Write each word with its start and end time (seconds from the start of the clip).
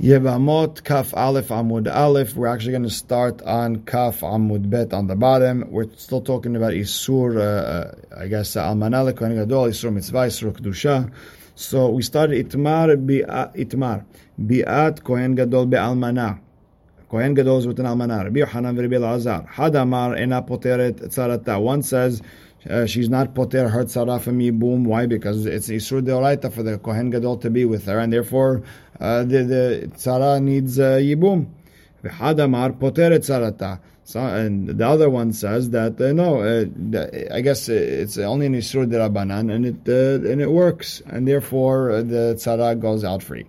Yevamot 0.00 0.82
Kaf 0.82 1.12
Aleph 1.12 1.48
Amud 1.48 1.94
Aleph. 1.94 2.34
We're 2.34 2.46
actually 2.46 2.70
going 2.70 2.84
to 2.84 2.88
start 2.90 3.42
on 3.42 3.82
Kaf 3.84 4.20
Amud 4.20 4.70
Bet 4.70 4.94
on 4.94 5.08
the 5.08 5.14
bottom. 5.14 5.66
We're 5.68 5.94
still 5.96 6.22
talking 6.22 6.56
about 6.56 6.72
Isur, 6.72 7.36
uh, 7.38 7.92
I 8.16 8.26
guess, 8.28 8.56
Almanah 8.56 9.14
Kohen 9.14 9.36
Gadol, 9.36 9.66
Isur 9.66 9.92
Mitzvah, 9.92 10.28
Isur 10.28 10.56
Kedusha. 10.56 11.12
So 11.54 11.90
we 11.90 12.00
started 12.00 12.48
Itmar 12.48 12.96
Itmar 13.54 14.06
Bi'at 14.42 15.04
Kohen 15.04 15.34
Gadol 15.34 15.66
Be'almanah. 15.66 16.40
Kohen 17.10 17.34
Gadol 17.34 17.58
is 17.58 17.66
with 17.66 17.78
an 17.78 17.84
Almanah. 17.84 18.24
Rabbi 18.24 18.38
Yohanan 18.38 18.76
Rabbi 18.78 18.94
Elazar. 18.94 19.46
Hadamar 19.50 20.18
Ena 20.18 20.40
Poteret 20.40 20.98
Tzarata. 21.08 21.60
One 21.60 21.82
says 21.82 22.22
uh, 22.68 22.86
she's 22.86 23.08
not 23.08 23.34
poter 23.34 23.68
her 23.68 23.84
tzara 23.84 24.20
from 24.20 24.38
yibum. 24.38 24.84
Why? 24.84 25.06
Because 25.06 25.46
it's 25.46 25.68
isur 25.68 26.02
deoraita 26.02 26.52
for 26.52 26.62
the 26.62 26.78
kohen 26.78 27.10
gadol 27.10 27.38
to 27.38 27.50
be 27.50 27.64
with 27.64 27.86
her, 27.86 27.98
and 27.98 28.12
therefore 28.12 28.62
uh, 29.00 29.24
the 29.24 29.42
the 29.44 29.90
tzara 29.94 30.42
needs 30.42 30.78
uh, 30.78 30.98
yibum. 30.98 31.46
V'hadamar 32.04 32.78
poter 32.78 33.10
tzarata. 33.10 33.80
So, 34.04 34.20
and 34.20 34.68
the 34.68 34.86
other 34.86 35.08
one 35.08 35.32
says 35.32 35.70
that 35.70 36.00
uh, 36.00 36.12
no, 36.12 36.40
uh, 36.40 37.34
I 37.34 37.40
guess 37.42 37.68
it's 37.68 38.18
only 38.18 38.46
an 38.46 38.54
isur 38.54 38.86
derabanan, 38.86 39.54
and 39.54 39.66
it 39.66 39.88
uh, 39.88 40.28
and 40.28 40.40
it 40.40 40.50
works, 40.50 41.00
and 41.06 41.26
therefore 41.26 41.90
uh, 41.90 42.02
the 42.02 42.34
tzara 42.36 42.78
goes 42.78 43.04
out 43.04 43.22
free. 43.22 43.46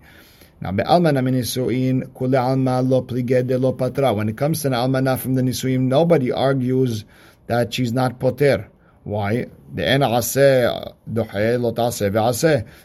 Now, 0.61 0.71
be'almana 0.71 1.23
min 1.23 1.33
nisuin 1.33 2.13
kule 2.13 2.83
lo 2.83 3.01
pligede 3.01 3.77
patra. 3.77 4.13
When 4.13 4.29
it 4.29 4.37
comes 4.37 4.61
to 4.61 4.67
an 4.67 4.73
almana 4.73 5.17
from 5.17 5.33
the 5.33 5.41
nisuim, 5.41 5.81
nobody 5.81 6.31
argues 6.31 7.03
that 7.47 7.73
she's 7.73 7.91
not 7.91 8.19
poter. 8.19 8.69
Why? 9.03 9.47
The 9.73 9.81
aseh. 9.81 10.67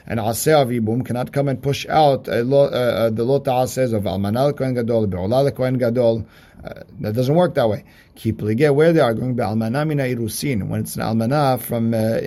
And 0.07 0.19
aseh 0.19 0.81
yibum 0.81 1.05
cannot 1.05 1.33
come 1.33 1.49
and 1.49 1.63
push 1.63 1.87
out 1.89 2.27
uh, 2.29 2.37
lo, 2.37 2.65
uh, 2.65 3.11
the 3.11 3.23
lo 3.23 3.39
ta'aseh 3.39 3.93
of 3.93 4.05
almanal 4.05 4.57
kohen 4.57 4.75
gadol, 4.75 5.07
be'olal 5.07 5.51
kohen 5.51 5.77
gadol. 5.77 6.27
Uh, 6.65 6.73
that 7.01 7.15
doesn't 7.15 7.35
work 7.35 7.55
that 7.55 7.69
way. 7.69 7.85
Keep 8.15 8.39
ligeh 8.39 8.75
where 8.75 8.95
they 8.95 9.01
are 9.01 9.13
going 9.13 9.35
be'almana 9.35 9.87
mina 9.87 10.05
irusin. 10.05 10.69
When 10.69 10.81
it's 10.81 10.97
an 10.97 11.03
almana 11.03 11.61
from, 11.61 11.93
uh, 11.93 12.21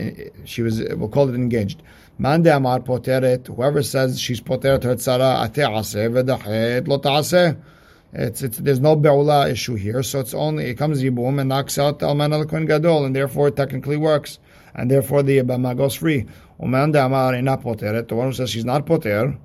she 0.45 0.61
was, 0.61 0.83
we'll 0.95 1.09
call 1.09 1.28
it 1.30 1.35
engaged. 1.35 1.81
Man 2.19 2.44
de 2.44 2.56
amar 2.56 2.81
poteret. 2.81 3.47
Whoever 3.47 3.81
says 3.81 4.19
she's 4.19 4.39
poteret 4.39 4.83
her 4.83 4.95
tzara 4.95 5.44
ate 5.45 5.63
aseh 5.66 6.11
ve'dahet 6.11 6.88
lo 6.88 7.00
ta'aseh. 7.00 7.58
It's, 8.11 8.41
it's, 8.41 8.57
there's 8.57 8.79
no 8.79 8.95
be'ula 8.95 9.49
issue 9.49 9.75
here, 9.75 10.02
so 10.02 10.19
it's 10.19 10.33
only 10.33 10.65
it 10.65 10.75
comes 10.75 11.03
yibum 11.03 11.39
and 11.39 11.49
knocks 11.49 11.77
out 11.77 11.99
the 11.99 12.07
alman 12.07 12.33
al 12.33 12.45
kohen 12.45 12.66
gadol, 12.66 13.05
and 13.05 13.16
therefore 13.16 13.49
it 13.49 13.55
technically 13.55 13.97
works, 13.97 14.39
and 14.73 14.89
therefore 14.89 15.21
the 15.21 15.38
yibama 15.38 15.77
goes 15.77 15.93
free. 15.93 16.25
Ina 16.61 17.57
poteret. 17.57 18.07
The 18.07 18.16
one 18.16 18.27
who 18.27 18.33
says 18.33 18.49
she's 18.49 18.66
not 18.66 18.88
poter 18.88 19.38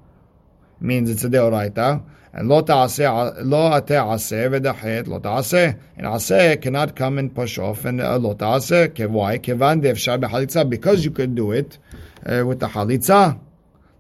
means 0.81 1.11
it's 1.11 1.25
a 1.25 1.29
deoraita, 1.29 2.03
and 2.33 2.49
lo 2.49 2.63
ta'aseh 2.63 3.45
lo 3.45 3.77
ate 3.77 3.89
aseh 3.89 5.07
lo 5.07 5.19
ta'aseh, 5.19 5.79
and 5.99 6.07
aseh 6.07 6.61
cannot 6.63 6.97
come 6.97 7.19
and 7.19 7.35
push 7.35 7.59
off, 7.59 7.85
and 7.85 8.01
uh, 8.01 8.17
lo 8.17 8.33
ta'aseh 8.33 9.09
why 9.11 9.37
kevan 9.37 9.83
de'efshar 9.83 10.19
b'halitza 10.19 10.69
because 10.69 11.05
you 11.05 11.11
could 11.11 11.35
do 11.35 11.53
it 11.53 11.77
uh, 12.25 12.43
with 12.47 12.61
the 12.61 12.69
halitza, 12.69 13.39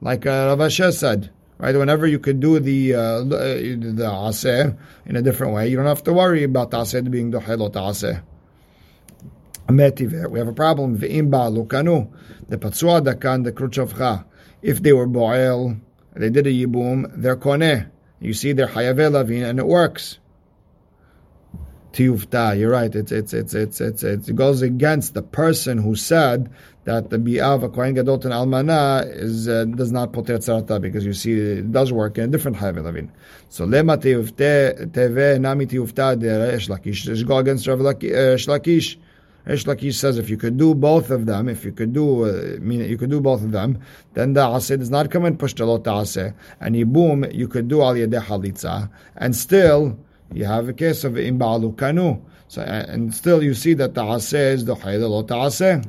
like 0.00 0.24
uh, 0.24 0.46
Rav 0.48 0.62
Asher 0.62 0.90
said. 0.90 1.30
Right? 1.58 1.76
Whenever 1.76 2.06
you 2.06 2.18
could 2.18 2.40
do 2.40 2.58
the 2.58 2.94
uh, 2.94 3.22
the 3.22 4.10
aseh 4.10 4.76
in 5.06 5.16
a 5.16 5.22
different 5.22 5.54
way, 5.54 5.68
you 5.68 5.76
don't 5.76 5.86
have 5.86 6.02
to 6.04 6.12
worry 6.12 6.42
about 6.42 6.72
aseh 6.72 7.08
being 7.10 7.30
the 7.30 7.38
dohelot 7.38 7.72
aseh. 7.72 8.22
We 9.66 10.38
have 10.38 10.48
a 10.48 10.52
problem. 10.52 10.98
Ve'im 10.98 11.30
ba'alukanu. 11.30 12.10
The 12.48 12.58
patsua 12.58 13.00
dakan, 13.02 13.44
the 13.44 13.52
kruchavcha. 13.52 14.24
If 14.60 14.82
they 14.82 14.92
were 14.92 15.06
bo'el, 15.08 15.80
they 16.14 16.28
did 16.28 16.46
a 16.46 16.50
yibum, 16.50 17.10
they're 17.16 17.36
koneh. 17.36 17.88
You 18.20 18.34
see, 18.34 18.52
they're 18.52 18.66
hayavel 18.66 19.12
lavin, 19.12 19.42
and 19.42 19.58
it 19.58 19.66
works. 19.66 20.18
You're 21.98 22.70
right. 22.70 22.94
It's, 22.94 23.12
it's, 23.12 23.32
it's, 23.32 23.54
it's, 23.54 23.80
it's, 23.80 24.02
it 24.02 24.36
goes 24.36 24.62
against 24.62 25.14
the 25.14 25.22
person 25.22 25.78
who 25.78 25.94
said 25.94 26.50
that 26.84 27.10
the 27.10 27.18
bi'av 27.18 27.62
a 27.62 27.68
kohen 27.68 27.94
gadol 27.94 28.14
and 28.14 28.32
almana 28.32 29.08
is 29.14 29.48
uh, 29.48 29.64
does 29.64 29.92
not 29.92 30.12
poter 30.12 30.38
tzarata 30.38 30.80
because 30.80 31.04
you 31.04 31.12
see 31.12 31.32
it 31.32 31.72
does 31.72 31.92
work 31.92 32.18
in 32.18 32.24
a 32.24 32.26
different 32.28 32.56
hayv 32.56 32.82
lavin. 32.82 33.10
So 33.48 33.66
lema 33.66 33.96
tiyufte 33.96 34.90
teve 34.92 35.40
nami 35.40 35.66
tiyufta 35.66 36.18
de 36.18 36.52
Resh 36.52 36.68
Lakish. 36.68 37.04
Just 37.04 37.26
go 37.26 37.38
against 37.38 37.66
Rav 37.66 37.78
Lakish. 37.78 38.96
Resh 39.46 39.64
Lakish 39.64 39.94
says 39.94 40.18
if 40.18 40.28
you 40.28 40.36
could 40.36 40.56
do 40.56 40.74
both 40.74 41.10
of 41.10 41.26
them, 41.26 41.48
if 41.48 41.64
you 41.64 41.72
could 41.72 41.92
do, 41.92 42.24
uh, 42.24 42.58
mean 42.60 42.80
you 42.80 42.96
could 42.98 43.10
do 43.10 43.20
both 43.20 43.42
of 43.42 43.52
them, 43.52 43.78
then 44.14 44.32
the 44.32 44.40
aseh 44.40 44.78
does 44.78 44.90
not 44.90 45.10
come 45.10 45.24
and 45.26 45.38
push 45.38 45.54
the 45.54 45.64
lot 45.64 45.84
aseh, 45.84 46.34
and 46.60 46.92
boom, 46.92 47.24
you 47.30 47.46
could 47.46 47.68
do 47.68 47.82
al 47.82 47.94
yedeh 47.94 48.22
halitza, 48.22 48.90
and 49.16 49.36
still 49.36 49.98
you 50.32 50.44
have 50.44 50.68
a 50.68 50.72
case 50.72 51.04
of 51.04 51.14
imbalu 51.14 51.74
kanu. 51.74 52.20
So 52.48 52.62
and 52.62 53.14
still 53.14 53.42
you 53.42 53.54
see 53.54 53.74
that 53.74 53.94
the 53.94 54.02
aseh 54.02 54.52
is 54.52 54.64
the 54.64 54.74
hayda 54.74 55.08
lot 55.08 55.28
aseh. 55.28 55.84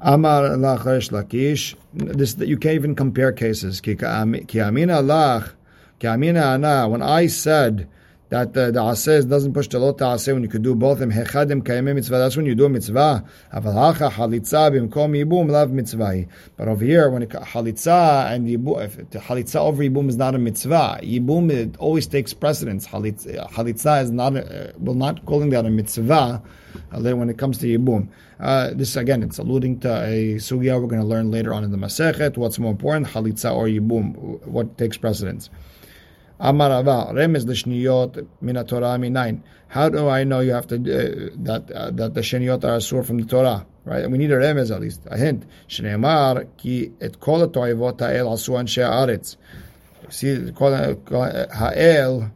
Amar 0.00 0.42
lach 0.42 0.84
Resh 0.84 1.08
Lakish. 1.08 1.74
This 1.94 2.36
you 2.38 2.56
can't 2.56 2.74
even 2.74 2.94
compare 2.94 3.32
cases. 3.32 3.80
Ki 3.80 3.92
amina 3.92 5.02
lach, 5.02 5.52
ki 5.98 6.08
amina 6.08 6.42
ana. 6.42 6.88
When 6.88 7.02
I 7.02 7.26
said 7.28 7.88
that 8.30 8.48
uh, 8.48 8.66
the, 8.66 8.72
the 8.72 8.80
aseh 8.80 9.28
doesn't 9.28 9.52
push 9.52 9.68
the 9.68 9.78
lot 9.78 9.98
aseh 9.98 10.32
when 10.32 10.42
you 10.42 10.48
could 10.48 10.62
do 10.62 10.74
both 10.74 10.98
them 10.98 11.12
hechadim 11.12 11.62
kayemim 11.62 11.94
mitzvah. 11.94 12.18
That's 12.18 12.36
when 12.36 12.46
you 12.46 12.54
do 12.54 12.64
a 12.64 12.68
mitzvah. 12.68 13.24
Aval 13.52 13.74
hacha 13.74 14.10
halitza 14.10 14.70
bimkom 14.72 15.12
yibum 15.14 15.50
lav. 15.50 15.70
But 16.56 16.68
over 16.68 16.84
here, 16.84 17.10
when 17.10 17.22
it, 17.22 17.30
halitza 17.30 18.32
and 18.32 18.48
yibum, 18.48 18.84
if 18.84 18.96
the 19.10 19.18
halitza 19.18 19.56
over 19.56 19.82
yibum 19.82 20.08
is 20.08 20.16
not 20.16 20.34
a 20.34 20.38
mitzvah, 20.38 21.00
yibum 21.02 21.50
it 21.50 21.76
always 21.78 22.06
takes 22.06 22.32
precedence. 22.34 22.86
Halitza, 22.86 23.38
uh, 23.38 23.48
halitza 23.48 24.02
is 24.02 24.10
not 24.10 24.36
a, 24.36 24.70
uh, 24.70 24.72
will 24.78 24.94
not 24.94 25.24
calling 25.26 25.50
that 25.50 25.66
a 25.66 25.70
mitzvah 25.70 26.42
when 26.90 27.30
it 27.30 27.38
comes 27.38 27.58
to 27.58 27.66
Yibum. 27.66 28.08
Uh, 28.40 28.70
this 28.74 28.96
again, 28.96 29.22
it's 29.22 29.38
alluding 29.38 29.80
to 29.80 29.88
a 29.88 30.34
sugya 30.36 30.80
we're 30.80 30.88
going 30.88 31.00
to 31.00 31.06
learn 31.06 31.30
later 31.30 31.54
on 31.54 31.64
in 31.64 31.70
the 31.70 31.76
Masechet. 31.76 32.36
What's 32.36 32.58
more 32.58 32.72
important, 32.72 33.06
Chalitza 33.06 33.54
or 33.54 33.66
Yibum? 33.66 34.44
What 34.46 34.76
takes 34.76 34.96
precedence? 34.96 35.50
Torah 38.64 38.98
minayin. 38.98 39.40
How 39.68 39.88
do 39.88 40.08
I 40.08 40.24
know 40.24 40.40
you 40.40 40.52
have 40.52 40.66
to 40.68 40.76
uh, 40.76 41.30
that 41.36 41.70
uh, 41.70 41.90
that 41.90 42.14
the 42.14 42.20
shniyot 42.20 42.64
are 42.64 42.78
asur 42.78 43.04
from 43.04 43.18
the 43.18 43.24
Torah? 43.24 43.66
Right? 43.84 44.10
We 44.10 44.18
need 44.18 44.30
a 44.30 44.36
remez 44.36 44.74
at 44.74 44.80
least, 44.80 45.02
a 45.06 45.16
hint. 45.16 45.44
Shneimar 45.68 46.46
ki 46.56 46.92
et 47.00 47.20
kol 47.20 47.40
ha'el 47.40 48.26
asu 48.26 48.50
anshe 48.50 48.82
haaretz. 48.82 49.36
See, 50.10 50.52
ha'el 51.52 52.30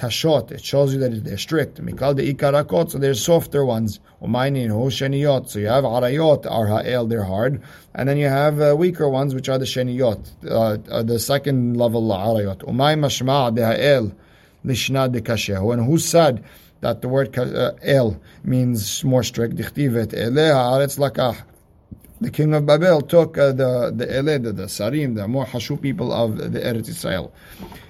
kashot. 0.00 0.50
It 0.50 0.64
shows 0.64 0.94
you 0.94 1.00
that 1.00 1.24
they're 1.24 1.38
strict. 1.38 1.80
Mikal 1.84 2.16
de 2.16 2.32
ikarakot, 2.32 2.90
so 2.90 2.98
there's 2.98 3.22
softer 3.22 3.64
ones. 3.64 4.00
Umayni 4.22 4.64
and 4.64 4.72
sheniyot. 4.72 5.48
So 5.48 5.58
you 5.58 5.66
have 5.66 5.84
arayot, 5.84 6.50
are 6.50 6.66
ha'el, 6.66 7.06
they're 7.06 7.24
hard. 7.24 7.62
And 7.94 8.08
then 8.08 8.16
you 8.16 8.28
have 8.28 8.60
uh, 8.60 8.74
weaker 8.76 9.08
ones, 9.08 9.34
which 9.34 9.48
are 9.48 9.58
the 9.58 9.64
sheniyot, 9.64 10.46
uh, 10.46 10.78
uh, 10.90 11.02
the 11.02 11.18
second 11.18 11.76
level 11.76 12.02
arayot. 12.08 12.58
Umay 12.64 12.98
mashma 12.98 13.54
de 13.54 13.64
ha'el, 13.64 14.12
lishna 14.64 15.12
de 15.12 15.20
kashehu. 15.20 15.72
And 15.72 15.84
who 15.84 15.98
said 15.98 16.44
that 16.80 17.02
the 17.02 17.08
word 17.08 17.36
uh, 17.38 17.72
el 17.82 18.20
means 18.42 19.04
more 19.04 19.22
strict? 19.22 19.56
Dichtivet 19.56 20.14
ele 20.14 20.52
ha'aretz 20.52 20.98
lakah. 20.98 21.36
The 22.22 22.30
king 22.30 22.52
of 22.52 22.66
Babel 22.66 23.00
took 23.00 23.38
uh, 23.38 23.52
the 23.52 23.92
the 23.96 24.14
ele, 24.14 24.38
the, 24.38 24.52
sarim, 24.64 25.14
the 25.14 25.26
more 25.26 25.46
hashu 25.46 25.80
people 25.80 26.12
of 26.12 26.36
the 26.36 26.60
Eretz 26.60 26.88
Israel. 26.90 27.32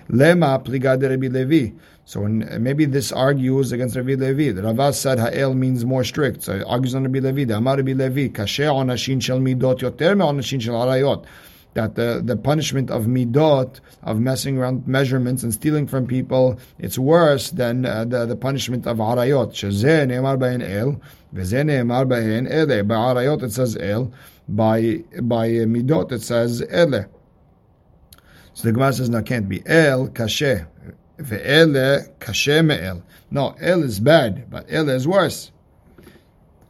Lema 0.09 0.65
pligad 0.65 1.03
Rabbi 1.03 1.27
Levi. 1.27 1.75
So 2.05 2.21
when, 2.21 2.63
maybe 2.63 2.85
this 2.85 3.11
argues 3.11 3.73
against 3.73 3.97
Rabbi 3.97 4.15
Levi. 4.15 4.53
The 4.53 4.63
Ravaz 4.63 4.95
said 4.95 5.19
Ha'el 5.19 5.55
means 5.55 5.85
more 5.85 6.05
strict. 6.05 6.45
So 6.45 6.53
it 6.53 6.65
argues 6.65 6.95
on 6.95 7.03
Rabbi 7.03 7.19
Levi. 7.19 7.45
The 7.45 7.57
Amar 7.57 7.79
Rabbi 7.79 7.93
Levi, 7.93 8.29
Kashe 8.29 8.65
onashin 8.65 9.21
shel 9.21 9.41
midot 9.41 9.81
yoter 9.81 10.15
onashin 10.17 10.61
shel 10.61 10.75
arayot. 10.75 11.25
That 11.75 11.95
the, 11.95 12.21
the 12.25 12.37
punishment 12.37 12.91
of 12.91 13.05
midot, 13.05 13.81
of 14.03 14.19
messing 14.19 14.59
around 14.59 14.89
measurements 14.89 15.45
and 15.45 15.55
stealing 15.55 15.87
from 15.87 16.07
people, 16.07 16.59
it's 16.79 16.99
worse 16.99 17.51
than 17.51 17.87
uh, 17.87 18.05
the, 18.05 18.27
the 18.27 18.37
punishment 18.37 18.87
of 18.89 18.97
arayot. 18.97 19.53
Shezeh 19.53 20.09
ne'emar 20.09 20.37
bahen 20.37 20.63
el, 20.69 21.01
v'zeh 21.33 21.65
ne'emar 21.65 22.07
bahen 22.07 22.51
ele. 22.51 22.83
By 22.83 22.95
arayot 22.95 23.45
it 23.45 23.53
says 23.53 23.77
el. 23.77 24.13
By, 24.49 25.05
by 25.23 25.49
midot 25.49 26.11
it 26.11 26.23
says 26.23 26.61
ele. 26.69 27.07
So 28.55 28.65
the 28.65 28.73
Gemara 28.73 28.93
says, 28.93 29.09
no, 29.09 29.23
can't 29.23 29.49
be. 29.49 29.63
El, 29.65 30.09
kashe. 30.09 30.67
Ve'ele 31.19 32.19
kashe 32.19 32.65
me'el. 32.65 33.05
No, 33.31 33.55
el 33.61 33.85
is 33.85 34.01
bad, 34.01 34.51
but 34.51 34.67
el 34.69 34.89
is 34.89 35.07
worse. 35.07 35.53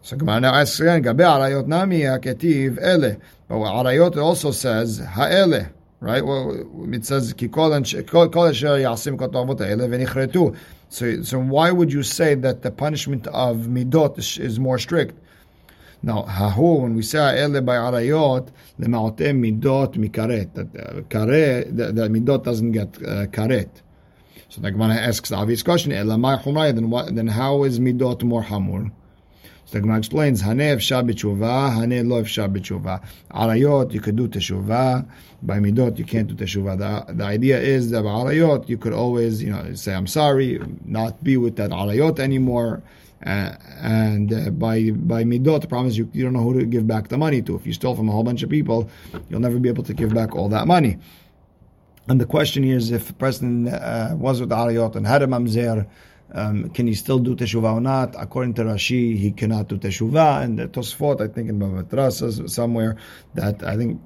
So 0.02 0.16
Gemara 0.16 0.40
now 0.40 0.54
asks 0.54 0.80
again, 0.80 1.02
Gabe 1.02 1.18
arayot 1.18 1.66
nami 1.66 2.00
haketiv 2.00 2.78
ele. 2.80 3.20
But 3.48 3.56
arayot 3.56 4.16
also 4.16 4.50
says 4.50 4.98
ha'ele. 4.98 5.68
Right? 6.00 6.24
Well, 6.24 6.94
it 6.94 7.04
says 7.04 7.34
ki 7.34 7.48
kol 7.48 7.74
asher 7.74 7.88
yasim 7.92 9.18
kotavot 9.18 9.60
ele 9.60 9.88
v'nichretu. 9.88 10.56
So, 10.88 11.22
so 11.22 11.38
why 11.38 11.70
would 11.70 11.92
you 11.92 12.02
say 12.02 12.34
that 12.36 12.62
the 12.62 12.70
punishment 12.70 13.26
of 13.28 13.56
midot 13.58 14.18
is, 14.18 14.38
is 14.38 14.58
more 14.58 14.78
strict? 14.78 15.14
Now, 16.02 16.22
hahu, 16.22 16.80
when 16.80 16.94
we 16.94 17.02
say 17.02 17.18
ele 17.42 17.60
by 17.60 17.76
arayot, 17.76 18.48
the 18.78 18.86
ma'otem 18.86 19.60
midot 19.60 19.94
mikaret. 19.96 20.54
That 20.54 20.74
uh, 20.74 21.00
karet, 21.02 21.76
the, 21.76 21.92
the 21.92 22.08
midot 22.08 22.42
doesn't 22.44 22.72
get 22.72 22.96
uh, 22.96 23.26
karet. 23.26 23.68
So 24.48 24.62
the 24.62 24.70
Gemara 24.70 24.94
asks 24.94 25.28
the 25.28 25.36
obvious 25.36 25.62
question: 25.62 25.90
Then 25.92 26.90
what? 26.90 27.14
Then 27.14 27.26
how 27.26 27.64
is 27.64 27.78
midot 27.78 28.22
more 28.22 28.42
hamur? 28.42 28.90
The 29.70 29.80
Gemara 29.80 29.98
explains: 29.98 30.42
Haneh 30.42 30.76
efshar 30.76 31.08
b'tshuva, 31.08 31.76
haneh 31.76 32.06
lo. 32.06 32.22
Arayot, 32.22 33.92
you 33.92 34.00
could 34.00 34.16
do 34.16 34.26
teshuvah. 34.26 35.08
By 35.42 35.58
midot, 35.58 35.98
you 35.98 36.04
can't 36.04 36.26
do 36.26 36.34
teshuvah. 36.34 37.06
The, 37.06 37.12
the 37.14 37.24
idea 37.24 37.60
is 37.60 37.90
that 37.90 38.02
by 38.02 38.10
arayot, 38.10 38.68
you 38.68 38.76
could 38.76 38.92
always, 38.92 39.42
you 39.42 39.50
know, 39.50 39.74
say 39.74 39.94
I'm 39.94 40.06
sorry, 40.06 40.60
not 40.84 41.22
be 41.22 41.36
with 41.36 41.56
that 41.56 41.70
arayot 41.70 42.18
anymore. 42.18 42.82
Uh, 43.24 43.54
and 43.80 44.32
uh, 44.32 44.50
by 44.50 44.90
by 44.90 45.24
midot, 45.24 45.68
the 45.68 45.84
is 45.84 45.98
you, 45.98 46.10
you 46.12 46.24
don't 46.24 46.32
know 46.32 46.40
who 46.42 46.58
to 46.58 46.66
give 46.66 46.86
back 46.86 47.08
the 47.08 47.18
money 47.18 47.40
to. 47.42 47.54
If 47.54 47.66
you 47.66 47.72
stole 47.72 47.94
from 47.94 48.08
a 48.08 48.12
whole 48.12 48.24
bunch 48.24 48.42
of 48.42 48.50
people, 48.50 48.90
you'll 49.28 49.40
never 49.40 49.58
be 49.58 49.68
able 49.68 49.84
to 49.84 49.94
give 49.94 50.12
back 50.12 50.34
all 50.34 50.48
that 50.48 50.66
money. 50.66 50.98
And 52.08 52.20
the 52.20 52.26
question 52.26 52.64
is 52.64 52.90
if 52.90 53.10
a 53.10 53.12
person 53.12 53.68
uh, 53.68 54.14
was 54.16 54.40
with 54.40 54.50
Arayot 54.50 54.96
and 54.96 55.06
had 55.06 55.22
a 55.22 55.26
mamzer, 55.26 55.86
um, 56.32 56.70
can 56.70 56.86
he 56.86 56.94
still 56.94 57.18
do 57.18 57.34
teshuvah 57.34 57.74
or 57.74 57.80
not? 57.80 58.14
According 58.18 58.54
to 58.54 58.62
Rashi, 58.62 59.16
he 59.16 59.32
cannot 59.32 59.68
do 59.68 59.78
teshuvah. 59.78 60.42
And 60.42 60.58
the 60.58 60.68
Tosfot, 60.68 61.20
I 61.20 61.28
think 61.28 61.48
in 61.48 61.58
Bava 61.58 62.50
somewhere, 62.50 62.96
that 63.34 63.62
I 63.62 63.76
think 63.76 64.00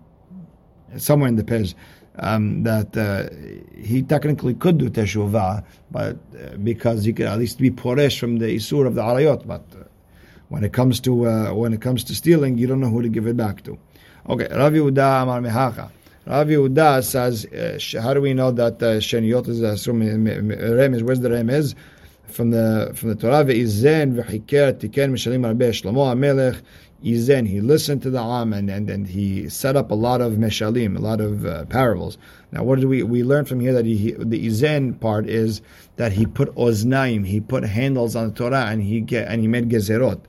somewhere 0.96 1.28
in 1.28 1.36
the 1.36 1.44
Pez, 1.44 1.74
um, 2.16 2.62
that 2.62 2.96
uh, 2.96 3.28
he 3.76 4.02
technically 4.02 4.54
could 4.54 4.78
do 4.78 4.88
teshuvah, 4.88 5.64
but 5.90 6.16
uh, 6.40 6.56
because 6.58 7.04
he 7.04 7.12
could 7.12 7.26
at 7.26 7.38
least 7.38 7.58
be 7.58 7.70
poresh 7.70 8.18
from 8.18 8.38
the 8.38 8.46
isur 8.46 8.86
of 8.86 8.94
the 8.94 9.02
arayot. 9.02 9.46
But 9.46 9.64
uh, 9.74 9.84
when 10.48 10.64
it 10.64 10.72
comes 10.72 11.00
to 11.00 11.26
uh, 11.26 11.54
when 11.54 11.72
it 11.72 11.80
comes 11.80 12.04
to 12.04 12.14
stealing, 12.14 12.56
you 12.56 12.66
don't 12.66 12.80
know 12.80 12.90
who 12.90 13.02
to 13.02 13.08
give 13.08 13.26
it 13.26 13.36
back 13.36 13.62
to. 13.64 13.78
Okay, 14.28 14.48
Rav 14.50 14.72
Yehuda 14.72 15.22
Amar 15.22 15.40
Mehacha. 15.40 15.90
Rav 16.26 16.46
Yehuda 16.46 17.04
says, 17.04 17.44
uh, 17.44 18.00
how 18.00 18.14
do 18.14 18.22
we 18.22 18.32
know 18.32 18.50
that 18.50 18.82
uh, 18.82 18.96
Sheniot 18.96 19.46
is 19.48 19.60
a 19.60 19.72
remez? 19.74 21.02
Where's 21.02 21.20
the 21.20 21.28
remez? 21.28 21.74
from 22.26 22.50
the 22.50 22.92
from 22.94 23.10
the 23.10 23.14
Torah 23.14 23.44
ve'izen 23.44 24.14
v'chiker 24.14 24.74
tiken 24.74 25.12
mishalim 25.12 25.44
rabbi 25.44 25.70
Shlomo 25.70 26.12
Amelech. 26.14 26.60
Izen, 27.04 27.46
he 27.46 27.60
listened 27.60 28.00
to 28.00 28.08
the 28.08 28.18
Am 28.18 28.54
and, 28.54 28.70
and, 28.70 28.88
and 28.88 29.06
he 29.06 29.46
set 29.50 29.76
up 29.76 29.90
a 29.90 29.94
lot 29.94 30.22
of 30.22 30.34
meshalim, 30.34 30.96
a 30.96 31.00
lot 31.00 31.20
of 31.20 31.44
uh, 31.44 31.66
parables. 31.66 32.16
Now, 32.50 32.64
what 32.64 32.80
do 32.80 32.88
we 32.88 33.02
we 33.02 33.22
learn 33.22 33.44
from 33.44 33.60
here 33.60 33.74
that 33.74 33.84
he, 33.84 34.12
the 34.12 34.46
Izen 34.46 34.98
part 34.98 35.28
is 35.28 35.60
that 35.96 36.12
he 36.12 36.24
put 36.24 36.54
oznaim, 36.54 37.26
he 37.26 37.40
put 37.40 37.62
handles 37.62 38.16
on 38.16 38.28
the 38.28 38.34
Torah, 38.34 38.68
and 38.70 38.82
he 38.82 39.02
get, 39.02 39.28
and 39.28 39.42
he 39.42 39.48
made 39.48 39.68
gezerot. 39.68 40.20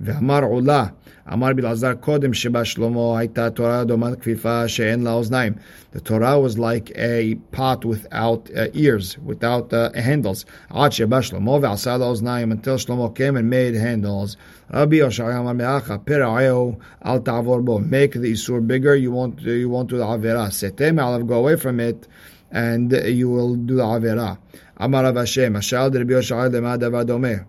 V'amar 0.00 0.42
ulah, 0.42 0.94
Amar 1.26 1.54
Bilazar 1.54 1.94
Kodim 1.94 2.34
Sheba 2.34 2.62
Shlomo 2.62 3.14
Haita 3.14 3.54
Torah 3.54 3.86
Domat 3.86 4.16
Kvifa 4.16 4.68
She'en 4.68 5.02
Laoznaim. 5.02 5.58
The 5.92 6.00
Torah 6.00 6.40
was 6.40 6.58
like 6.58 6.90
a 6.96 7.36
pot 7.52 7.84
without 7.84 8.50
uh, 8.56 8.68
ears, 8.74 9.16
without 9.18 9.72
uh, 9.72 9.92
handles. 9.92 10.44
Ad 10.74 10.94
Sheba 10.94 11.16
Shlomo 11.16 11.60
Ve'asa 11.60 11.98
Laoznaim 11.98 12.50
until 12.50 12.76
Shlomo 12.76 13.14
came 13.14 13.36
and 13.36 13.48
made 13.48 13.74
handles. 13.74 14.36
Rabbi 14.70 14.96
Yoshaya 14.96 15.40
Amar 15.40 15.54
Me'acha 15.54 16.04
Pera'eo 16.04 16.80
Al 17.02 17.20
Ta'avor 17.20 17.64
Bo. 17.64 17.78
Make 17.78 18.12
the 18.12 18.32
Isur 18.32 18.66
bigger, 18.66 18.96
you 18.96 19.12
want, 19.12 19.40
you 19.42 19.68
want 19.68 19.90
to 19.90 19.98
the 19.98 20.04
Avera. 20.04 20.48
Setem 20.48 20.96
Alav, 20.96 21.26
go 21.28 21.38
away 21.38 21.56
from 21.56 21.78
it 21.78 22.08
and 22.50 22.92
you 22.92 23.30
will 23.30 23.54
do 23.54 23.76
the 23.76 23.82
Avera. 23.84 24.38
Amar 24.76 25.04
Rav 25.04 25.14
Ashi, 25.14 25.48
Ashal 25.48 25.94
Rabbi 25.94 26.12
Yoshaya 26.12 26.50
Lema 26.50 26.78
Davadome. 26.78 27.46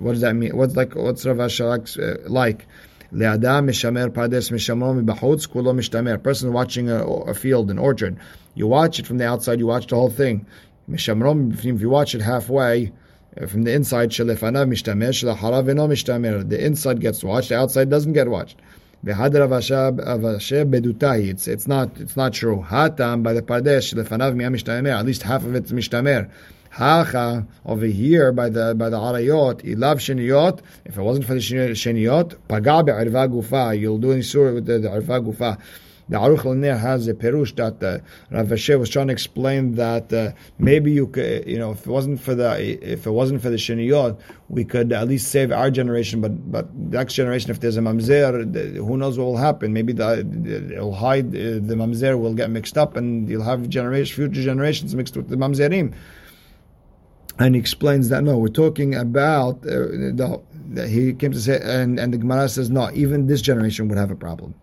What 0.00 0.12
does 0.12 0.22
that 0.22 0.34
mean? 0.34 0.56
What's 0.56 0.76
like? 0.76 0.94
What's 0.96 1.24
Rav 1.24 1.36
Ashi 1.36 2.26
uh, 2.26 2.28
like? 2.28 2.66
Le'adam 3.12 3.66
mishamer 3.66 4.08
pardes 4.08 4.50
mishamro 4.50 4.94
mibachutz 4.98 5.46
kulo 5.46 5.74
mishtamer. 5.74 6.22
Person 6.22 6.52
watching 6.52 6.88
a, 6.88 7.04
a, 7.04 7.34
field, 7.34 7.70
an 7.70 7.78
orchard, 7.78 8.16
you 8.54 8.66
watch 8.66 8.98
it 8.98 9.06
from 9.06 9.18
the 9.18 9.26
outside, 9.26 9.58
you 9.58 9.66
watch 9.66 9.86
the 9.88 9.96
whole 9.96 10.08
thing. 10.08 10.46
Mishamro, 10.88 11.52
if 11.52 11.80
you 11.80 11.90
watch 11.90 12.14
it 12.14 12.22
halfway, 12.22 12.90
uh, 13.38 13.46
from 13.46 13.64
the 13.64 13.72
inside, 13.72 14.10
shelefanav 14.10 14.66
mishtamer, 14.66 15.10
shelacharav 15.10 15.68
eno 15.68 15.88
mishtamer. 15.88 16.48
The 16.48 16.64
inside 16.64 17.00
gets 17.00 17.22
watched, 17.22 17.50
the 17.50 17.58
outside 17.58 17.90
doesn't 17.90 18.14
get 18.14 18.28
watched. 18.28 18.56
It's 19.04 19.18
it's 21.48 21.68
not 21.68 22.00
it's 22.00 22.16
not 22.16 22.32
true. 22.32 22.64
Hatam 22.66 23.22
by 23.22 23.34
the 23.34 23.42
pardes 23.42 23.92
shelefanav 23.92 24.34
miya 24.36 24.48
mishtamer. 24.48 24.98
At 24.98 25.04
least 25.04 25.22
half 25.22 25.44
of 25.44 25.54
it's 25.54 25.70
mishtamer. 25.70 26.30
Hacha 26.72 27.46
over 27.66 27.84
here 27.84 28.32
by 28.32 28.48
the 28.48 28.74
by 28.74 28.88
the 28.88 28.96
arayot, 28.96 29.62
ilav 29.62 29.96
sheniyot. 29.96 30.60
If 30.86 30.96
it 30.96 31.02
wasn't 31.02 31.26
for 31.26 31.34
the 31.34 31.40
sheniyot, 31.40 32.38
paga 32.48 32.82
be'arva 32.82 33.28
gufa. 33.28 33.78
You'll 33.78 33.98
do 33.98 34.12
any 34.12 34.22
surah 34.22 34.54
with 34.54 34.64
the, 34.64 34.78
the 34.78 34.90
arva 34.90 35.20
gufa. 35.20 35.60
The 36.08 36.16
Aruch 36.16 36.44
LaNer 36.44 36.78
has 36.78 37.06
a 37.08 37.14
perush 37.14 37.54
that 37.56 37.82
uh, 37.82 38.02
Rav 38.30 38.48
Ashi 38.48 38.78
was 38.78 38.90
trying 38.90 39.06
to 39.06 39.12
explain 39.12 39.76
that 39.76 40.12
uh, 40.12 40.32
maybe 40.58 40.90
you 40.92 41.06
could, 41.06 41.46
you 41.46 41.58
know, 41.58 41.72
if 41.72 41.86
it 41.86 41.90
wasn't 41.90 42.20
for 42.20 42.34
the 42.34 42.58
if 42.92 43.06
it 43.06 43.10
wasn't 43.10 43.42
for 43.42 43.50
the 43.50 43.56
sheniyot, 43.56 44.18
we 44.48 44.64
could 44.64 44.92
at 44.92 45.08
least 45.08 45.28
save 45.28 45.52
our 45.52 45.70
generation. 45.70 46.22
But 46.22 46.50
but 46.50 46.72
the 46.90 46.96
next 46.96 47.14
generation, 47.14 47.50
if 47.50 47.60
there's 47.60 47.76
a 47.76 47.82
mamzer, 47.82 48.76
who 48.76 48.96
knows 48.96 49.18
what 49.18 49.26
will 49.26 49.36
happen? 49.36 49.74
Maybe 49.74 49.92
the, 49.92 50.20
it'll 50.72 50.94
hide 50.94 51.28
uh, 51.28 51.60
the 51.60 51.76
mamzer 51.76 52.18
will 52.18 52.34
get 52.34 52.48
mixed 52.48 52.78
up, 52.78 52.96
and 52.96 53.28
you'll 53.28 53.44
have 53.44 53.68
generation 53.68 54.14
future 54.14 54.42
generations 54.42 54.94
mixed 54.94 55.16
with 55.16 55.28
the 55.28 55.36
mamzerim. 55.36 55.94
And 57.38 57.54
he 57.54 57.60
explains 57.60 58.08
that 58.10 58.22
no, 58.22 58.38
we're 58.38 58.48
talking 58.48 58.94
about 58.94 59.58
uh, 59.58 59.70
the, 59.70 60.40
the, 60.70 60.88
he 60.88 61.14
came 61.14 61.32
to 61.32 61.40
say, 61.40 61.60
and, 61.62 61.98
and 61.98 62.12
the 62.12 62.18
Gemara 62.18 62.48
says 62.48 62.70
no, 62.70 62.90
even 62.92 63.26
this 63.26 63.40
generation 63.40 63.88
would 63.88 63.98
have 63.98 64.10
a 64.10 64.16
problem. 64.16 64.54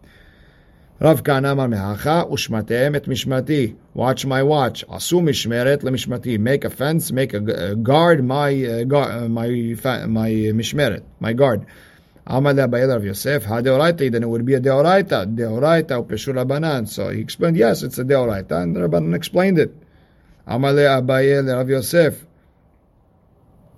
Rav 1.02 1.24
Kahana 1.24 1.54
Amar 1.54 1.70
Mehacha 1.70 2.30
Ushmatem 2.30 2.94
et. 2.94 3.76
Watch 3.94 4.26
my 4.26 4.44
watch. 4.44 4.86
Asu 4.88 5.22
Mishmeret 5.22 5.82
le 5.82 5.92
Mishmati. 5.92 6.38
Make 6.38 6.66
a 6.66 6.70
fence. 6.70 7.14
Make 7.14 7.34
a, 7.34 7.74
guard 7.76 8.22
my 8.22 8.66
uh, 8.66 8.84
guard, 8.84 9.12
uh, 9.24 9.30
my 9.30 9.48
my 9.48 10.30
Mishmeret. 10.30 11.04
My 11.22 11.32
guard. 11.32 11.66
Amar 12.28 12.54
Abayel 12.54 12.90
Rav 12.90 13.06
Yosef. 13.06 13.46
Ha 13.46 13.62
deoraita. 13.62 14.12
Then 14.12 14.24
it 14.24 14.28
would 14.28 14.46
be 14.46 14.56
a 14.56 14.60
deoraita. 14.60 15.38
Deoraita 15.38 16.06
upeshur 16.06 16.34
Rabbanan. 16.34 16.86
So 16.86 17.08
he 17.08 17.22
explained. 17.22 17.56
Yes, 17.56 17.82
it's 17.82 17.98
a 17.98 18.04
deoraita, 18.04 18.62
and 18.62 18.76
the 18.76 18.82
Rabbanan 18.82 19.16
explained 19.16 19.58
it. 19.58 19.74
Amar 20.48 20.74
Abayel 20.74 21.48
Rav 21.56 21.70
Yosef. 21.70 22.26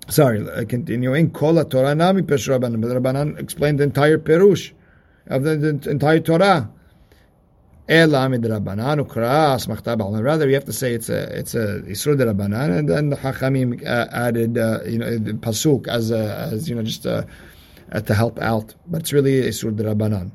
Sorry, 0.08 0.48
uh, 0.48 0.64
continuing. 0.64 1.30
Kol 1.30 1.64
Torah 1.64 1.94
nami 1.94 2.22
pesh 2.22 2.48
Rabbanan. 2.48 2.80
But 2.80 2.90
Rabbanan 2.90 3.38
explained 3.38 3.78
the 3.80 3.84
entire 3.84 4.18
perush 4.18 4.72
of 5.28 5.44
the, 5.44 5.56
the 5.56 5.90
entire 5.90 6.20
Torah. 6.20 6.70
Rather, 7.88 8.16
you 10.48 10.54
have 10.54 10.64
to 10.64 10.72
say 10.72 10.94
it's 10.94 11.08
a 11.08 11.38
it's 11.38 11.54
a 11.54 11.82
isur 11.82 12.16
de 12.16 12.24
Rabbanan, 12.24 12.78
and 12.78 12.88
then 12.88 13.10
the 13.10 13.16
Hachamim 13.16 13.84
uh, 13.84 14.06
added 14.12 14.56
uh, 14.56 14.80
you 14.86 14.98
know 14.98 15.18
the 15.18 15.32
pasuk 15.32 15.88
as 15.88 16.10
a, 16.12 16.48
as 16.52 16.68
you 16.68 16.76
know 16.76 16.82
just 16.82 17.04
uh, 17.06 17.24
uh, 17.90 18.00
to 18.00 18.14
help 18.14 18.38
out, 18.38 18.74
but 18.86 19.02
it's 19.02 19.12
really 19.12 19.42
isur 19.42 19.74
de 19.74 19.82
Rabbanan. 19.82 20.30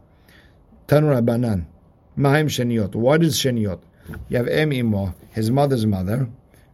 Tanu 0.88 1.08
Rabbanan. 1.22 1.65
Mahim 2.18 2.48
sheniot. 2.48 2.96
What 2.96 3.24
is 3.24 3.38
sheniot? 3.38 3.80
You 4.30 4.38
have 4.38 4.48
em 4.48 4.72
imo, 4.74 5.13
his 5.32 5.50
mother's 5.51 5.86
mother. 5.86 6.27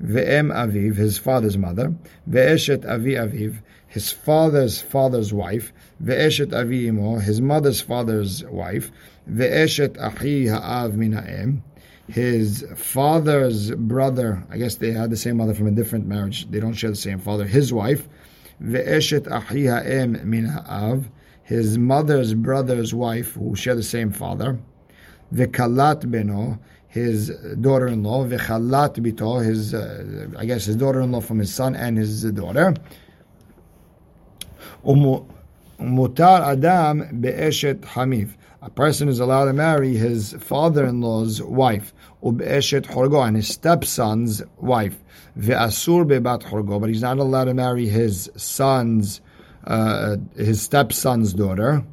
Ve'em 0.03 0.51
aviv, 0.51 0.97
his 0.97 1.17
father's 1.17 1.57
mother, 1.57 1.93
ve'eshet 2.29 2.85
avi 2.85 3.13
aviv, 3.13 3.59
his 3.87 4.11
father's 4.11 4.81
father's 4.81 5.31
wife, 5.31 5.71
ve'eshet 6.03 6.51
avi 6.51 6.87
imo, 6.87 7.19
his 7.19 7.39
mother's 7.39 7.79
father's 7.79 8.43
wife, 8.45 8.91
ve'eshet 9.31 9.97
ahi 9.97 10.47
ha'av 10.47 10.91
mina'em, 10.93 11.61
his 12.09 12.65
father's 12.75 13.71
brother, 13.71 14.43
I 14.49 14.57
guess 14.57 14.75
they 14.75 14.91
had 14.91 15.09
the 15.09 15.15
same 15.15 15.37
mother 15.37 15.53
from 15.53 15.67
a 15.67 15.71
different 15.71 16.05
marriage, 16.05 16.51
they 16.51 16.59
don't 16.59 16.73
share 16.73 16.89
the 16.89 16.97
same 16.97 17.19
father, 17.19 17.45
his 17.45 17.71
wife, 17.71 18.09
ve'eshet 18.61 19.31
ahi 19.31 19.67
ha'em 19.67 20.29
min 20.29 20.45
ha'av, 20.45 21.09
his 21.43 21.77
mother's 21.77 22.33
brother's 22.33 22.93
wife, 22.93 23.35
who 23.35 23.55
share 23.55 23.75
the 23.75 23.83
same 23.83 24.11
father, 24.11 24.59
ve'kalat 25.33 26.01
beno, 26.01 26.59
his 26.93 27.29
daughter-in-law, 27.59 28.27
v'chalat 28.27 28.93
bito, 28.97 29.43
his, 29.43 29.73
uh, 29.73 30.27
I 30.37 30.45
guess 30.45 30.65
his 30.65 30.75
daughter-in-law 30.75 31.21
from 31.21 31.39
his 31.39 31.51
son 31.51 31.75
and 31.75 31.97
his 31.97 32.23
daughter. 32.25 32.75
Mutar 34.85 36.41
adam 36.51 37.19
be'eshet 37.19 37.79
hamiv. 37.79 38.35
A 38.61 38.69
person 38.69 39.09
is 39.09 39.19
allowed 39.19 39.45
to 39.45 39.53
marry 39.53 39.95
his 39.95 40.33
father-in-law's 40.33 41.41
wife, 41.41 41.95
u'be'eshet 42.23 42.85
horgo, 42.85 43.27
and 43.27 43.37
his 43.37 43.47
stepson's 43.47 44.43
wife. 44.57 45.03
Ve'asur 45.35 46.07
be'bat 46.07 46.41
horgo, 46.43 46.79
but 46.79 46.89
he's 46.89 47.01
not 47.01 47.17
allowed 47.17 47.45
to 47.45 47.55
marry 47.55 47.87
his 47.87 48.29
son's, 48.35 49.19
uh, 49.65 50.17
his 50.37 50.61
stepson's 50.61 51.33
daughter. 51.33 51.83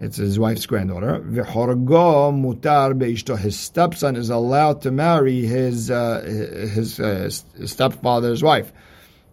It's 0.00 0.16
his 0.16 0.38
wife's 0.38 0.64
granddaughter. 0.64 1.20
V'chorgo 1.20 2.32
mutar 2.32 2.94
beishto. 2.94 3.38
His 3.38 3.58
stepson 3.58 4.16
is 4.16 4.30
allowed 4.30 4.80
to 4.82 4.90
marry 4.90 5.42
his 5.42 5.90
uh, 5.90 6.22
his 6.22 6.98
uh, 6.98 7.28
stepfather's 7.28 8.42
wife. 8.42 8.72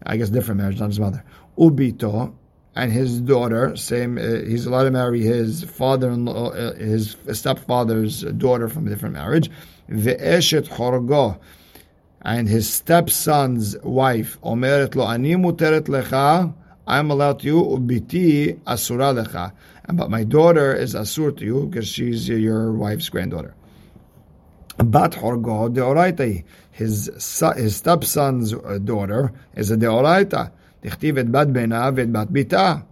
I 0.05 0.17
guess 0.17 0.29
different 0.29 0.59
marriage, 0.59 0.79
not 0.79 0.89
his 0.89 0.99
mother. 0.99 1.23
Ubito, 1.57 2.33
and 2.75 2.91
his 2.91 3.21
daughter, 3.21 3.75
same, 3.75 4.17
uh, 4.17 4.45
he's 4.45 4.65
allowed 4.65 4.83
to 4.83 4.91
marry 4.91 5.21
his 5.23 5.63
father-in-law, 5.63 6.49
uh, 6.49 6.75
his 6.75 7.15
stepfather's 7.31 8.21
daughter 8.21 8.67
from 8.67 8.85
a 8.87 8.89
different 8.89 9.15
marriage. 9.15 9.49
Ve'eshet 9.89 10.67
horgo, 10.67 11.39
and 12.21 12.47
his 12.47 12.71
stepson's 12.71 13.75
wife, 13.79 14.37
omeret 14.41 14.95
lo 14.95 15.07
ani 15.07 15.35
muteret 15.35 15.87
lecha, 15.87 16.53
I'm 16.85 17.09
allowed 17.09 17.39
to 17.39 17.47
you, 17.47 17.63
ubiti 17.63 18.59
asura 18.67 19.13
lecha. 19.13 19.53
But 19.87 20.09
my 20.09 20.23
daughter 20.23 20.73
is 20.75 20.95
asur 20.95 21.35
to 21.37 21.45
you 21.45 21.67
because 21.67 21.87
she's 21.87 22.27
your 22.27 22.73
wife's 22.73 23.09
granddaughter. 23.09 23.55
Bat 24.77 25.13
horgo 25.13 25.73
deoraita. 25.73 26.43
His 26.71 27.09
his 27.55 27.75
stepson's 27.75 28.51
daughter 28.83 29.31
is 29.55 29.71
a 29.71 29.77
deoraita. 29.77 30.51
Dichtiv 30.83 31.17
et 31.17 31.31
bat 31.31 31.47
benav 31.47 31.99
et 31.99 32.11
bat 32.11 32.27
bita. 32.27 32.85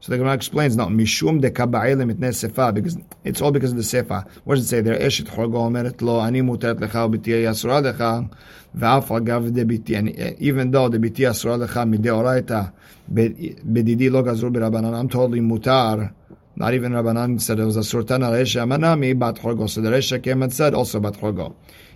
So 0.00 0.12
the 0.12 0.18
Gemara 0.18 0.32
explains 0.32 0.76
now, 0.76 0.86
Mishum 0.86 1.40
de 1.40 1.50
kaba'ilim 1.50 2.12
itne 2.14 2.30
sefa, 2.30 2.72
because 2.72 2.96
it's 3.22 3.42
all 3.42 3.52
because 3.52 3.72
of 3.72 3.76
the 3.76 3.82
sefa. 3.82 4.26
What 4.44 4.54
does 4.54 4.64
it 4.64 4.68
say 4.68 4.80
there? 4.80 4.98
Eshet 4.98 5.26
chorgo 5.26 5.70
omeret 5.70 6.00
lo, 6.00 6.20
ani 6.20 6.40
muteret 6.40 6.80
lecha 6.80 7.06
ubitiya 7.06 7.42
yasura 7.42 7.82
lecha, 7.92 8.30
ve'af 8.74 9.08
agav 9.08 9.52
de 9.54 9.64
biti. 9.64 9.98
And 9.98 10.08
even 10.40 10.70
though 10.70 10.88
the 10.88 10.98
biti 10.98 11.18
yasura 11.18 11.66
lecha 11.66 11.86
mideoraita, 11.86 12.72
bedidi 13.12 14.10
lo 14.10 14.22
gazru 14.22 14.50
berabanan, 14.50 14.98
I'm 14.98 15.08
totally 15.08 15.40
mutar. 15.40 16.14
Not 16.56 16.74
even 16.74 16.92
Rabbanan 16.92 17.40
said 17.40 17.58
it 17.58 17.64
was 17.64 17.76
a 17.76 17.80
surtana 17.80 18.30
resha 18.30 18.66
manami 18.68 19.18
bat 19.18 19.36
chorgo. 19.36 19.68
So 19.68 19.80
the 19.80 19.90
resha 19.90 20.22
came 20.22 20.42
and 20.42 20.52
said 20.52 20.74
also 20.74 21.00
bat 21.00 21.14
chorgo. 21.14 21.54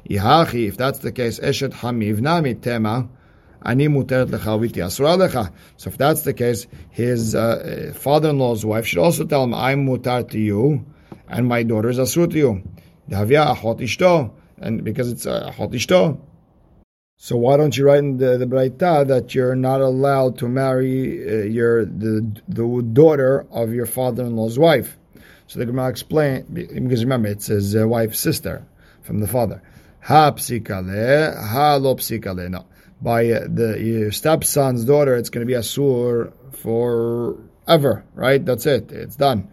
Ihachi, 0.08 0.68
if 0.68 0.76
that's 0.76 1.00
the 1.00 1.12
case, 1.12 1.38
eshet 1.40 1.72
hamiv 1.72 2.20
nami 2.20 2.54
tema, 2.54 3.08
Ani 3.64 3.88
muteret 3.88 4.26
lecha 4.26 4.60
viti 4.60 4.80
asura 4.82 5.16
lecha. 5.16 5.50
So 5.76 5.88
if 5.88 5.96
that's 5.96 6.22
the 6.22 6.34
case, 6.34 6.66
his 6.90 7.34
uh, 7.34 7.92
father-in-law's 7.96 8.64
wife 8.64 8.86
should 8.86 8.98
also 8.98 9.24
tell 9.24 9.44
him, 9.44 9.54
I'm 9.54 9.86
mutar 9.86 10.28
to 10.30 10.38
you, 10.38 10.84
and 11.28 11.48
my 11.48 11.62
daughter 11.62 11.88
is 11.88 11.98
asur 11.98 12.30
to 12.30 12.36
you. 12.36 12.62
Davya 13.08 13.56
achot 13.56 13.80
ishto, 13.80 14.32
and 14.58 14.84
because 14.84 15.10
it's 15.10 15.26
uh, 15.26 15.50
achot 15.50 15.72
ishto. 15.72 16.20
So 17.16 17.36
why 17.36 17.56
don't 17.56 17.74
you 17.76 17.86
write 17.86 18.00
in 18.00 18.18
the, 18.18 18.36
the 18.36 18.44
Braita 18.44 19.06
that 19.06 19.34
you're 19.34 19.54
not 19.54 19.80
allowed 19.80 20.38
to 20.38 20.48
marry 20.48 21.22
uh, 21.26 21.44
your 21.44 21.84
the 21.86 22.40
the 22.48 22.82
daughter 22.92 23.46
of 23.50 23.72
your 23.72 23.86
father-in-law's 23.86 24.58
wife? 24.58 24.98
So 25.46 25.58
the 25.58 25.66
Gemara 25.66 25.88
explain 25.88 26.44
because 26.52 27.04
remember 27.04 27.28
it's 27.28 27.46
his 27.46 27.76
uh, 27.76 27.86
wife's 27.86 28.18
sister 28.18 28.66
from 29.02 29.20
the 29.20 29.28
father. 29.28 29.62
Ha 30.02 30.32
psikale, 30.32 31.34
ha 31.34 31.76
lo 31.76 31.94
psikale. 31.94 32.50
No, 32.50 32.66
by 33.00 33.30
uh, 33.30 33.46
the 33.48 33.78
your 33.80 34.12
stepson's 34.12 34.84
daughter, 34.84 35.14
it's 35.16 35.30
going 35.30 35.46
to 35.46 35.50
be 35.52 35.58
asur 35.58 36.32
forever. 36.52 38.04
Right? 38.14 38.44
That's 38.44 38.66
it. 38.66 38.92
It's 38.92 39.16
done. 39.16 39.48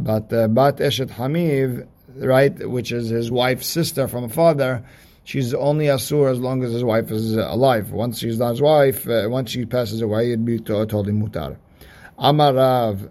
But 0.00 0.32
uh, 0.32 0.48
bat 0.48 0.78
eshet 0.78 1.10
hamiv, 1.10 1.86
right, 2.16 2.68
which 2.68 2.92
is 2.92 3.08
his 3.08 3.30
wife's 3.30 3.66
sister 3.66 4.08
from 4.08 4.24
a 4.24 4.28
father 4.28 4.84
she's 5.28 5.52
only 5.52 5.86
asur 5.86 6.30
as 6.30 6.40
long 6.40 6.64
as 6.64 6.72
his 6.72 6.82
wife 6.82 7.10
is 7.10 7.36
alive. 7.36 7.92
Once 7.92 8.18
she's 8.18 8.38
not 8.38 8.50
his 8.50 8.62
wife, 8.62 9.06
uh, 9.06 9.26
once 9.28 9.50
she 9.50 9.66
passes 9.66 10.00
away, 10.00 10.28
it'd 10.28 10.44
be 10.44 10.58
totally 10.58 11.12
mutar. 11.12 11.58
Amar 12.16 12.54
Rav, 12.54 13.08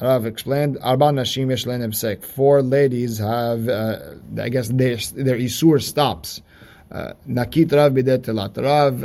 Rav 0.00 0.24
explained, 0.24 0.78
Four 0.78 2.62
ladies 2.62 3.18
have, 3.18 3.68
uh, 3.68 3.98
I 4.40 4.48
guess, 4.48 4.68
their, 4.68 4.96
their 4.96 5.36
isur 5.36 5.82
stops. 5.82 6.40
Uh, 6.90 7.12
Nakit 7.28 7.72
Rav 7.72 7.94
Bidet 7.94 8.22
Telat. 8.22 8.56
Rav 8.56 9.04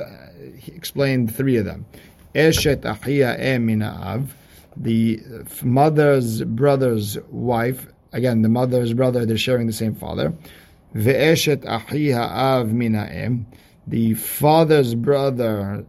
explained 0.67 1.35
three 1.35 1.57
of 1.57 1.65
them. 1.65 1.85
Eshet 2.33 2.81
Achia 2.81 3.39
Eminaav, 3.39 4.27
the 4.75 5.21
mother's 5.61 6.41
brother's 6.43 7.17
wife. 7.29 7.87
Again, 8.11 8.41
the 8.41 8.49
mother's 8.49 8.93
brother, 8.93 9.25
they're 9.25 9.37
sharing 9.37 9.67
the 9.67 9.73
same 9.73 9.95
father. 9.95 10.33
Ve'eshet 10.95 11.65
achi 11.65 12.11
ha'av 12.11 12.67
minaim, 12.67 13.45
the 13.87 14.13
father's 14.13 14.93
brother 14.93 15.85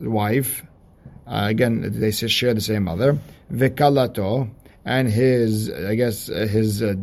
wife, 0.00 0.64
uh, 1.28 1.46
again, 1.48 2.00
they 2.00 2.10
share 2.10 2.54
the 2.54 2.60
same 2.60 2.84
mother, 2.84 3.18
ve'kalato, 3.52 4.50
and 4.84 5.08
his, 5.08 5.70
I 5.70 5.94
guess, 5.94 6.26
his 6.26 6.82
uh, 6.82 6.94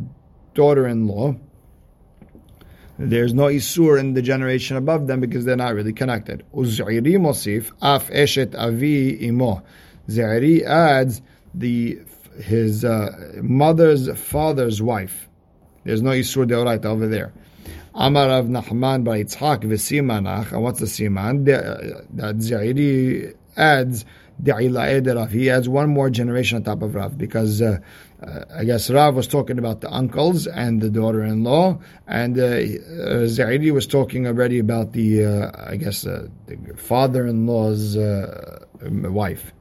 daughter-in-law, 0.54 1.36
there's 2.98 3.34
no 3.34 3.46
isur 3.46 4.00
in 4.00 4.14
the 4.14 4.22
generation 4.22 4.78
above 4.78 5.08
them 5.08 5.20
because 5.20 5.46
they're 5.46 5.56
not 5.56 5.74
really 5.74 5.94
connected. 5.94 6.44
Uz'iri 6.54 7.16
mosif, 7.18 7.72
af 7.82 8.10
eshet 8.10 8.56
avi 8.56 9.28
imo. 9.28 9.62
Zairi 10.08 10.64
adds 10.64 11.22
the 11.54 12.00
his 12.44 12.86
uh, 12.86 13.40
mother's 13.42 14.10
father's 14.18 14.82
wife. 14.82 15.28
There's 15.84 16.02
no 16.02 16.12
isur 16.12 16.46
deoraita 16.46 16.86
over 16.86 17.08
there. 17.08 17.34
Amar 17.94 18.28
Rav 18.28 18.46
Nachman 18.46 19.04
bar 19.04 19.16
Yitzhak 19.16 19.62
v'simanach. 19.64 20.52
And 20.52 20.64
what's 20.64 20.80
the 20.80 20.86
siman? 20.86 21.46
That 21.46 22.38
Zairi 22.38 23.36
adds 23.56 24.06
De'ila 24.42 25.16
Rav. 25.16 25.32
He 25.32 25.50
adds 25.50 25.70
one 25.70 25.90
more 25.90 26.10
generation 26.10 26.58
on 26.58 26.64
top 26.64 26.82
of 26.82 26.96
Rav 26.96 27.18
because 27.18 27.62
uh, 27.62 27.80
uh, 28.22 28.46
I 28.54 28.64
guess 28.66 28.90
Rav 28.90 29.16
was 29.16 29.28
talking 29.28 29.58
about 29.58 29.82
the 29.82 29.92
uncles 29.92 30.48
and 30.48 30.82
the 30.82 30.90
daughter-in-law, 30.90 31.80
and 32.08 32.38
uh, 32.38 32.44
uh 32.44 33.28
Zairi 33.28 33.72
was 33.72 33.88
talking 33.88 34.28
already 34.28 34.60
about 34.60 34.94
the 34.94 35.26
uh, 35.26 35.52
I 35.72 35.78
guess 35.78 36.06
uh, 36.06 36.28
the 36.48 36.58
father-in-law's 36.76 37.98
uh, 37.98 38.66
wife. 38.82 39.54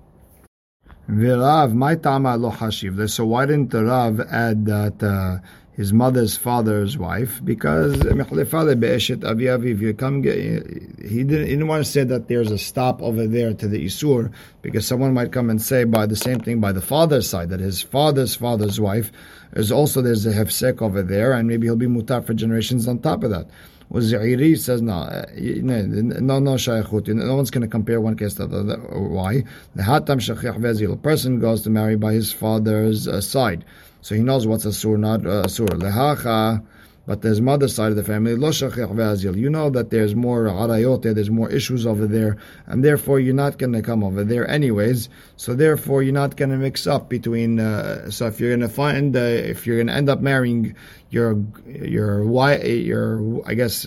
V'Rav, 1.08 1.74
my 1.74 1.94
tama 1.96 2.36
lo 2.36 2.50
hashiv. 2.50 3.10
So 3.10 3.26
why 3.26 3.46
didn't 3.46 3.70
the 3.70 3.84
Rav 3.84 4.20
add 4.20 4.66
that? 4.66 5.42
His 5.76 5.92
mother's 5.92 6.36
father's 6.36 6.96
wife 6.96 7.40
because 7.44 8.00
if 8.00 9.80
you 9.80 9.94
come 9.94 10.22
he 10.22 10.30
didn't, 10.30 11.08
he 11.08 11.24
didn't 11.24 11.66
want 11.66 11.84
to 11.84 11.90
say 11.90 12.04
that 12.04 12.28
there's 12.28 12.50
a 12.50 12.58
stop 12.58 13.02
over 13.02 13.26
there 13.26 13.52
to 13.52 13.66
the 13.66 13.84
isur 13.84 14.32
because 14.62 14.86
someone 14.86 15.12
might 15.12 15.32
come 15.32 15.50
and 15.50 15.60
say 15.60 15.84
by 15.84 16.06
the 16.06 16.16
same 16.16 16.38
thing 16.38 16.60
by 16.60 16.70
the 16.70 16.80
father's 16.80 17.28
side 17.28 17.48
that 17.48 17.60
his 17.60 17.82
father's 17.82 18.36
father's 18.36 18.80
wife 18.80 19.10
is 19.54 19.72
also 19.72 20.00
there's 20.00 20.26
a 20.26 20.32
hefsek 20.32 20.80
over 20.80 21.02
there 21.02 21.32
and 21.32 21.48
maybe 21.48 21.66
he'll 21.66 21.76
be 21.76 21.86
mutar 21.86 22.24
for 22.24 22.34
generations 22.34 22.86
on 22.86 22.98
top 22.98 23.24
of 23.24 23.30
that. 23.30 23.46
Well, 23.94 24.02
Zairi 24.02 24.58
says 24.58 24.82
no, 24.82 25.04
no, 25.36 26.38
no 26.40 26.54
shaykhut. 26.54 27.06
No 27.06 27.36
one's 27.36 27.52
going 27.52 27.62
to 27.62 27.68
compare 27.68 28.00
one 28.00 28.16
case 28.16 28.34
to 28.34 28.48
the 28.48 28.58
other. 28.58 28.76
Why? 28.76 29.44
The 29.76 29.84
hatam 29.84 30.18
shachich 30.18 30.58
vezil. 30.58 30.94
A 30.94 30.96
person 30.96 31.38
goes 31.38 31.62
to 31.62 31.70
marry 31.70 31.94
by 31.94 32.12
his 32.12 32.32
father's 32.32 33.06
uh, 33.06 33.20
side. 33.20 33.64
So 34.00 34.16
he 34.16 34.22
knows 34.22 34.48
what's 34.48 34.66
asur, 34.66 34.98
not 34.98 35.24
uh, 35.24 35.44
asur. 35.44 35.68
Lehacha, 35.68 36.66
but 37.06 37.22
there's 37.22 37.40
mother 37.40 37.68
side 37.68 37.90
of 37.90 37.96
the 37.96 38.04
family, 38.04 38.34
lo 38.34 38.50
ve'azil. 38.50 39.36
You 39.36 39.50
know 39.50 39.70
that 39.70 39.90
there's 39.90 40.14
more 40.14 40.44
arayot 40.44 41.02
there, 41.02 41.14
there's 41.14 41.30
more 41.30 41.50
issues 41.50 41.86
over 41.86 42.06
there, 42.06 42.36
and 42.66 42.84
therefore 42.84 43.20
you're 43.20 43.34
not 43.34 43.58
going 43.58 43.72
to 43.72 43.82
come 43.82 44.02
over 44.02 44.24
there 44.24 44.48
anyways. 44.48 45.08
So 45.36 45.54
therefore 45.54 46.02
you're 46.02 46.14
not 46.14 46.36
going 46.36 46.50
to 46.50 46.56
mix 46.56 46.86
up 46.86 47.08
between. 47.08 47.60
Uh, 47.60 48.10
so 48.10 48.26
if 48.26 48.40
you're 48.40 48.50
going 48.50 48.60
to 48.60 48.68
find, 48.68 49.16
uh, 49.16 49.20
if 49.20 49.66
you're 49.66 49.76
going 49.76 49.88
to 49.88 49.94
end 49.94 50.08
up 50.08 50.20
marrying 50.20 50.74
your 51.10 51.42
your 51.66 52.24
wife, 52.24 52.64
your 52.64 53.42
I 53.46 53.54
guess 53.54 53.86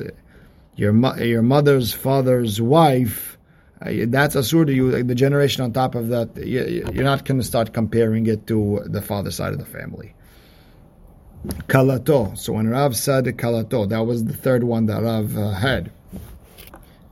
your 0.76 0.94
your 1.24 1.42
mother's 1.42 1.94
father's 1.94 2.62
wife 2.62 3.38
uh, 3.82 3.92
that's 4.08 4.36
asur 4.36 4.66
to 4.66 4.74
you. 4.74 5.04
The 5.04 5.16
generation 5.16 5.64
on 5.64 5.72
top 5.72 5.96
of 5.96 6.10
that, 6.10 6.36
you're 6.38 7.04
not 7.04 7.26
going 7.26 7.40
to 7.40 7.44
start 7.44 7.74
comparing 7.74 8.26
it 8.26 8.48
to 8.48 8.82
the 8.86 9.02
father 9.02 9.32
side 9.32 9.54
of 9.54 9.60
the 9.60 9.66
family. 9.66 10.14
Kalato. 11.46 12.38
So 12.38 12.53
when 12.53 12.67
Rav 12.70 12.96
said 12.96 13.25
Kalato, 13.25 13.88
that 13.89 14.06
was 14.06 14.25
the 14.25 14.34
third 14.34 14.63
one 14.63 14.86
that 14.88 15.01
Rav 15.01 15.38
uh, 15.38 15.51
had. 15.51 15.91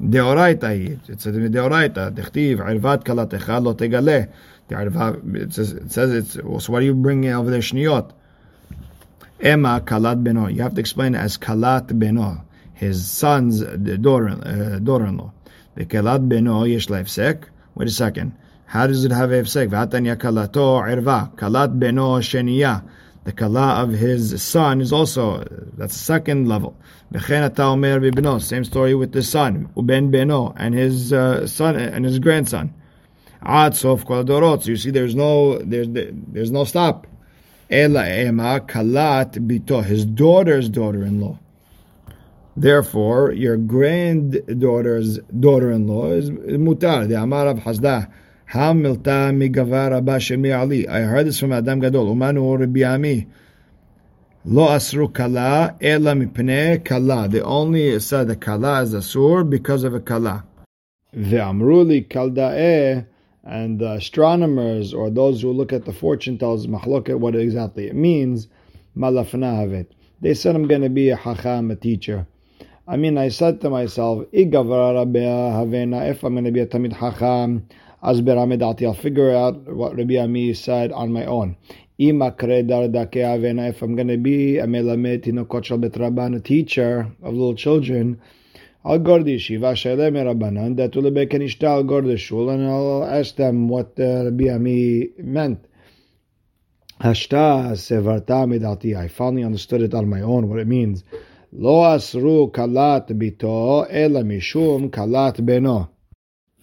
Deoraita, 0.01 1.09
it 1.09 1.21
says 1.21 1.35
in 1.35 1.51
Deoraita, 1.51 2.13
Dechtiv, 2.13 2.57
Irvat 2.57 3.03
Kalatecha 3.03 3.63
lo 3.63 3.73
tegale. 3.73 4.29
It 4.67 5.53
says, 5.53 5.73
it 5.73 5.91
says 5.91 6.11
it's, 6.11 6.33
so 6.33 6.73
what 6.73 6.81
are 6.81 6.85
you 6.85 6.95
bringing 6.95 7.31
over 7.31 7.51
there, 7.51 7.59
Shniot? 7.59 8.11
Emma 9.39 9.81
Kalat 9.85 10.23
Beno. 10.23 10.53
You 10.53 10.63
have 10.63 10.73
to 10.73 10.79
explain 10.79 11.13
it 11.13 11.19
as 11.19 11.37
Kalat 11.37 11.87
Beno, 11.87 12.41
his 12.73 13.09
son's 13.09 13.61
uh, 13.61 13.75
daughter, 13.75 14.29
uh, 14.29 14.79
daughter-in-law. 14.79 15.31
The 15.75 15.85
Kalat 15.85 16.27
Beno 16.27 16.67
yesh 16.67 16.87
leifsek. 16.87 17.43
Wait 17.75 17.87
a 17.87 17.91
second. 17.91 18.35
How 18.65 18.87
does 18.87 19.05
it 19.05 19.11
have 19.11 19.31
a 19.31 19.39
What 19.39 19.51
V'atanya 19.51 20.15
kalato 20.15 20.81
irva. 20.81 21.35
Kalat 21.35 21.77
Beno 21.77 22.19
sheniya 22.19 22.83
the 23.25 23.31
kala 23.31 23.81
of 23.81 23.91
his 23.91 24.41
son 24.41 24.79
is 24.81 24.93
also 24.93 25.43
that's 25.77 25.97
second 25.97 26.47
level. 26.47 26.77
Same 27.11 28.63
story 28.63 28.95
with 28.95 29.11
the 29.13 29.23
son, 29.23 29.69
Uben 29.75 30.11
Beno, 30.11 30.53
and 30.57 30.75
his 30.75 31.11
uh, 31.11 31.47
son 31.47 31.75
and 31.75 32.05
his 32.05 32.19
grandson. 32.19 32.73
Atzof. 33.43 34.67
You 34.67 34.77
see, 34.77 34.91
there's 34.91 35.15
no 35.15 35.57
there's 35.57 35.87
there's 35.89 36.51
no 36.51 36.65
stop. 36.65 37.07
Ela 37.69 38.07
ema 38.07 38.59
kalat 38.59 39.33
bito. 39.47 39.83
His 39.83 40.05
daughter's 40.05 40.69
daughter-in-law. 40.69 41.39
Therefore, 42.55 43.31
your 43.31 43.57
granddaughter's 43.57 45.17
daughter-in-law 45.17 46.11
is 46.11 46.29
mutar. 46.29 47.07
The 47.07 47.21
amar 47.21 47.47
of 47.47 47.57
hasda. 47.57 48.11
Hamilta 48.51 49.31
Ali. 50.59 50.87
I 50.87 51.01
heard 51.01 51.25
this 51.25 51.39
from 51.39 51.51
Adam 51.51 51.79
Gadol. 51.79 52.15
Umanu 52.15 52.59
Rabbi. 52.59 53.25
Lo 54.45 54.67
asru 54.67 55.11
kala 55.11 55.75
ela 55.81 56.13
mipne 56.13 56.85
kala. 56.85 57.27
They 57.27 57.41
only 57.41 57.99
said 57.99 58.27
the 58.27 58.35
kala 58.35 58.83
is 58.83 58.93
asur 58.93 59.49
because 59.49 59.83
of 59.83 59.95
a 59.95 59.99
kala. 59.99 60.43
Ve'amruli 61.15 62.07
kalda'eh 62.07 63.07
and 63.43 63.79
the 63.79 63.93
astronomers 63.93 64.93
or 64.93 65.09
those 65.09 65.41
who 65.41 65.51
look 65.51 65.73
at 65.73 65.85
the 65.85 65.93
fortune 65.93 66.37
tells 66.37 66.67
mahloket 66.67 67.17
what 67.17 67.35
exactly 67.35 67.87
it 67.87 67.95
means. 67.95 68.47
Malafnahavet. 68.95 69.87
They 70.21 70.35
said 70.35 70.55
I'm 70.55 70.67
going 70.67 70.81
to 70.81 70.89
be 70.89 71.09
a 71.09 71.17
hacham, 71.17 71.71
a 71.71 71.75
teacher. 71.75 72.27
I 72.87 72.97
mean, 72.97 73.17
I 73.17 73.29
said 73.29 73.61
to 73.61 73.71
myself, 73.71 74.27
if 74.31 74.53
I'm 74.53 74.67
going 74.67 74.93
to 74.93 75.05
be 76.51 76.59
a 76.59 76.67
tamid 76.67 76.93
hacham, 76.93 77.63
I'll 78.05 78.93
figure 78.93 79.31
out 79.31 79.73
what 79.73 79.97
Rabbi 79.97 80.17
Ami 80.17 80.53
said 80.53 80.91
on 80.91 81.11
my 81.11 81.25
own. 81.25 81.57
If 81.97 82.11
I'm 83.81 83.95
going 83.95 84.07
to 84.07 84.17
be 84.17 84.57
a 84.59 84.67
melamed 84.67 86.35
a 86.35 86.39
teacher 86.39 87.11
of 87.23 87.33
little 87.33 87.55
children, 87.55 88.21
I'll 88.83 88.99
go 88.99 89.17
to 89.17 89.23
the 89.23 89.37
yeshiva, 89.37 89.75
Shalem 89.75 90.13
Rabbanan, 90.13 90.77
that 90.77 90.95
will 90.95 91.09
be 91.09 91.25
Kanishta, 91.25 91.65
I'll 91.65 91.83
go 91.83 92.01
to 92.01 92.07
the 92.07 92.17
shul 92.17 92.51
and 92.51 92.67
I'll 92.67 93.03
ask 93.03 93.35
them 93.35 93.67
what 93.67 93.93
uh, 93.99 94.25
Rabbi 94.25 94.49
Ami 94.49 95.09
meant. 95.17 95.65
Hashta 97.01 97.71
sevarta 97.71 98.45
midati. 98.45 98.95
I 98.95 99.07
finally 99.07 99.43
understood 99.43 99.81
it 99.81 99.95
on 99.95 100.07
my 100.07 100.21
own, 100.21 100.47
what 100.47 100.59
it 100.59 100.67
means. 100.67 101.03
Lo 101.51 101.81
asru 101.81 102.51
kalat 102.51 103.09
bito 103.09 103.87
ela 103.89 104.21
mishum 104.21 104.91
kalat 104.91 105.37
beno. 105.37 105.89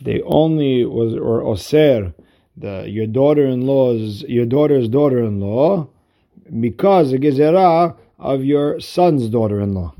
They 0.05 0.21
only 0.23 0.85
was 0.85 1.15
or 1.15 1.43
oser 1.43 2.13
the 2.57 2.87
your 2.89 3.07
daughter-in-law's 3.07 4.23
your 4.23 4.47
daughter's 4.47 4.89
daughter-in-law 4.89 5.89
because 6.61 7.13
a 7.13 7.19
gezerah 7.19 7.97
of 8.19 8.45
your 8.45 8.81
son's 8.81 9.29
daughter-in-law. 9.29 9.95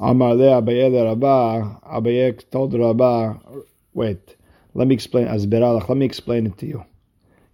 Amar 0.00 0.34
le 0.34 0.62
Abaye 0.62 1.04
Rabba. 1.04 1.80
Abaye 1.84 2.50
told 2.50 2.74
Rabba, 2.74 3.40
wait, 3.92 4.36
let 4.74 4.86
me 4.86 4.94
explain. 4.94 5.26
Azberalach, 5.26 5.88
let 5.88 5.98
me 5.98 6.06
explain 6.06 6.46
it 6.46 6.58
to 6.58 6.66
you. 6.66 6.84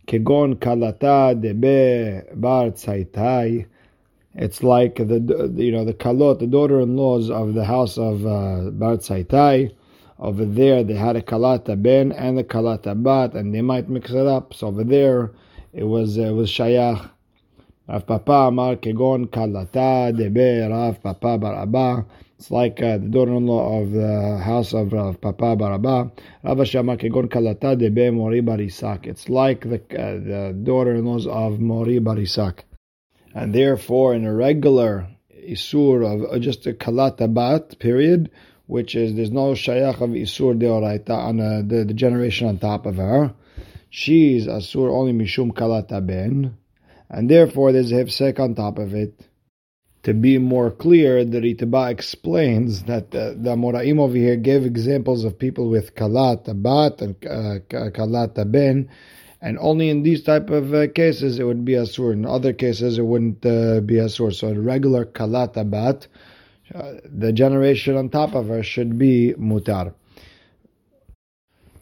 Kegon 0.06 0.56
kalata 0.56 1.34
debe 1.34 2.38
bar 2.38 2.70
tzaitai. 2.70 3.66
It's 4.34 4.62
like 4.62 4.96
the 4.96 5.52
you 5.56 5.72
know 5.72 5.84
the 5.84 5.94
kalot, 5.94 6.38
the 6.38 6.46
daughter-in-laws 6.46 7.30
of 7.30 7.54
the 7.54 7.64
house 7.64 7.98
of 7.98 8.24
uh, 8.24 8.70
Bar 8.70 8.98
Tzaitai. 8.98 9.74
Over 10.18 10.44
there, 10.44 10.82
they 10.82 10.94
had 10.94 11.16
a 11.16 11.22
kalata 11.22 11.80
ben 11.80 12.10
and 12.12 12.38
a 12.38 12.44
kalata 12.44 13.00
bat, 13.00 13.34
and 13.34 13.54
they 13.54 13.62
might 13.62 13.88
mix 13.88 14.10
it 14.10 14.26
up. 14.26 14.52
So 14.52 14.66
over 14.66 14.82
there, 14.82 15.30
it 15.72 15.84
was 15.84 16.18
uh, 16.18 16.34
was 16.34 16.50
shayach. 16.50 17.10
Rav 17.88 18.06
Papa 18.06 18.32
Amar 18.48 18.76
Kegon 18.76 19.28
Kalata 19.28 20.12
Debe 20.12 20.68
Rav 20.68 21.02
Papa 21.02 21.38
Baraba. 21.38 22.04
It's 22.38 22.50
like 22.50 22.82
uh, 22.82 22.98
the 22.98 23.06
daughter-in-law 23.08 23.80
of 23.80 23.92
the 23.92 24.38
house 24.44 24.74
of 24.74 24.92
Rav 24.92 25.20
Papa 25.20 25.56
Baraba. 25.56 26.12
Rav 26.44 26.68
Shama 26.68 26.98
Kegon 26.98 27.28
Kalata 27.28 27.80
Debe 27.80 28.12
Mori 28.12 28.42
Barisak. 28.42 29.06
It's 29.06 29.30
like 29.30 29.62
the, 29.62 29.76
uh, 29.76 30.50
the 30.50 30.60
daughter-in-laws 30.62 31.26
of 31.26 31.60
Mori 31.60 31.98
Barisak. 31.98 32.58
And 33.34 33.54
therefore, 33.54 34.14
in 34.14 34.26
a 34.26 34.34
regular 34.34 35.08
Isur 35.48 36.04
of 36.04 36.30
uh, 36.30 36.38
just 36.38 36.66
a 36.66 36.74
Kalata 36.74 37.32
Bat 37.32 37.78
period, 37.78 38.30
which 38.68 38.94
is 38.94 39.16
there's 39.16 39.32
no 39.32 39.52
Shayach 39.54 40.00
of 40.00 40.10
Isur 40.10 40.56
Deoraita 40.56 41.10
on 41.10 41.40
uh, 41.40 41.62
the, 41.66 41.84
the 41.84 41.94
generation 41.94 42.46
on 42.46 42.58
top 42.58 42.86
of 42.86 42.96
her, 42.96 43.34
she's 43.90 44.46
Asur 44.46 44.88
only 44.90 45.12
Mishum 45.12 45.52
Kalata 45.52 46.06
Ben, 46.06 46.56
and 47.10 47.28
therefore 47.28 47.72
there's 47.72 47.90
a 47.90 47.96
Hefsek 47.96 48.38
on 48.38 48.54
top 48.54 48.78
of 48.78 48.94
it 48.94 49.28
to 50.04 50.14
be 50.14 50.38
more 50.38 50.70
clear, 50.70 51.24
the 51.24 51.40
Ritva 51.40 51.90
explains 51.90 52.84
that 52.84 53.10
the, 53.10 53.36
the 53.38 53.56
Moraim 53.56 53.98
over 53.98 54.16
here 54.16 54.36
gave 54.36 54.64
examples 54.64 55.24
of 55.24 55.38
people 55.38 55.68
with 55.68 55.94
kalat 55.94 56.44
bat 56.62 57.02
and 57.02 57.14
uh, 57.26 57.58
kalat 57.90 58.50
ben, 58.50 58.88
and 59.40 59.58
only 59.60 59.90
in 59.90 60.02
these 60.02 60.22
type 60.22 60.50
of 60.50 60.72
uh, 60.72 60.88
cases 60.94 61.38
it 61.38 61.44
would 61.44 61.64
be 61.64 61.72
asur. 61.72 62.12
In 62.12 62.24
other 62.24 62.52
cases 62.52 62.98
it 62.98 63.04
wouldn't 63.04 63.44
uh, 63.44 63.80
be 63.80 63.96
asur. 63.96 64.32
So 64.32 64.48
a 64.48 64.54
regular 64.58 65.04
kalat 65.04 65.68
bat, 65.70 66.06
uh, 66.74 66.94
the 67.04 67.32
generation 67.32 67.96
on 67.96 68.08
top 68.08 68.34
of 68.34 68.48
her 68.48 68.62
should 68.62 68.98
be 68.98 69.34
mutar. 69.38 69.94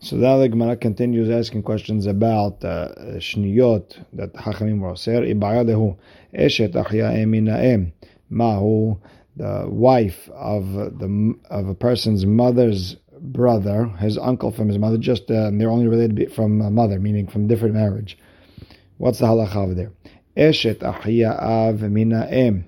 So 0.00 0.16
the 0.18 0.48
Gemara 0.48 0.76
continues 0.76 1.28
asking 1.30 1.64
questions 1.64 2.06
about 2.06 2.64
uh, 2.64 2.88
that 2.94 4.30
Hachamim 4.34 4.78
were 4.78 4.94
ser. 4.94 5.22
Ibayalehu 5.22 5.96
eshet 6.32 6.74
achya 6.74 7.16
eminaem 7.16 7.92
mahu, 8.30 8.98
the 9.36 9.66
wife 9.68 10.28
of 10.30 10.72
the 10.72 11.34
of 11.50 11.68
a 11.68 11.74
person's 11.74 12.24
mother's 12.24 12.96
brother, 13.20 13.86
his 13.98 14.16
uncle 14.18 14.52
from 14.52 14.68
his 14.68 14.78
mother, 14.78 14.98
just 14.98 15.30
uh, 15.30 15.50
they're 15.52 15.70
only 15.70 15.88
related 15.88 16.32
from 16.32 16.60
a 16.60 16.70
mother, 16.70 17.00
meaning 17.00 17.26
from 17.26 17.48
different 17.48 17.74
marriage. 17.74 18.16
What's 18.98 19.18
the 19.18 19.26
halacha 19.26 19.56
over 19.56 19.74
there? 19.74 19.92
Eshet 20.36 20.78
ahia 20.80 21.36
av 21.40 21.80
minaem, 21.80 22.64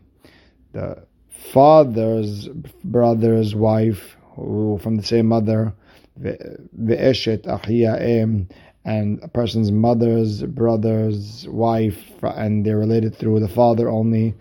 the 0.73 1.07
father's 1.53 2.49
brother's 2.85 3.55
wife, 3.55 4.17
who 4.35 4.79
from 4.83 4.97
the 4.97 5.03
same 5.03 5.27
mother, 5.27 5.73
ve'eshet 6.21 7.43
ahia 7.43 8.01
em, 8.01 8.49
and 8.85 9.21
a 9.23 9.29
person's 9.29 9.71
mother's 9.71 10.43
brother's 10.43 11.47
wife, 11.49 12.01
and 12.23 12.65
they're 12.65 12.79
related 12.79 13.15
through 13.17 13.41
the 13.41 13.49
father 13.49 13.89
only 13.89 14.35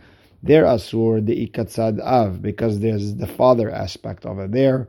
they're 0.44 0.66
asur 0.66 1.26
the 1.26 1.48
ikatzad 1.48 2.00
av 2.00 2.42
because 2.42 2.80
there's 2.80 3.16
the 3.16 3.28
father 3.28 3.72
aspect 3.72 4.26
it 4.26 4.52
there, 4.52 4.88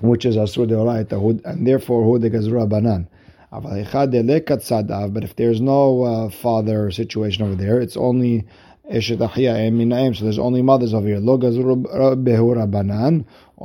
which 0.00 0.24
is 0.24 0.36
asur 0.36 0.68
de 0.68 0.74
oraita, 0.74 1.44
and 1.44 1.66
therefore 1.66 2.04
hu 2.04 2.18
de 2.18 2.30
gazura 2.30 2.68
banan. 2.68 3.08
But 3.52 5.24
if 5.24 5.34
there's 5.34 5.60
no 5.60 6.02
uh, 6.02 6.28
father 6.30 6.90
situation 6.92 7.44
over 7.44 7.56
there, 7.56 7.80
it's 7.80 7.96
only 7.96 8.46
so 8.90 10.24
there's 10.24 10.38
only 10.38 10.62
mothers 10.62 10.94
over 10.94 11.06
here. 11.06 11.18
Or 11.18 11.22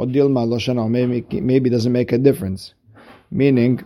dilma 0.06 1.42
maybe 1.42 1.70
doesn't 1.70 1.92
make 1.92 2.12
a 2.12 2.18
difference. 2.18 2.74
Meaning 3.32 3.84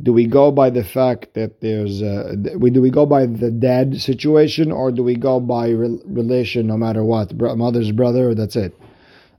do 0.00 0.12
we 0.12 0.26
go 0.26 0.50
by 0.52 0.70
the 0.70 0.84
fact 0.84 1.34
that 1.34 1.60
there's 1.60 2.02
a, 2.02 2.36
do 2.36 2.80
we 2.80 2.90
go 2.90 3.04
by 3.06 3.26
the 3.26 3.50
dad 3.50 4.00
situation 4.00 4.70
or 4.70 4.92
do 4.92 5.02
we 5.02 5.16
go 5.16 5.40
by 5.40 5.70
re- 5.70 5.98
relation 6.04 6.66
no 6.68 6.76
matter 6.76 7.02
what? 7.02 7.34
Mother's 7.34 7.90
brother 7.90 8.34
that's 8.34 8.54
it. 8.56 8.78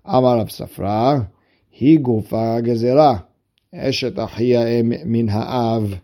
Amar 0.06 0.40
of 0.40 0.48
Safra 0.50 1.30
he 1.70 1.98
gufa 1.98 2.62
gezerah. 2.66 3.26
Eshet 3.74 5.06
min 5.06 5.28
ha'av 5.28 6.02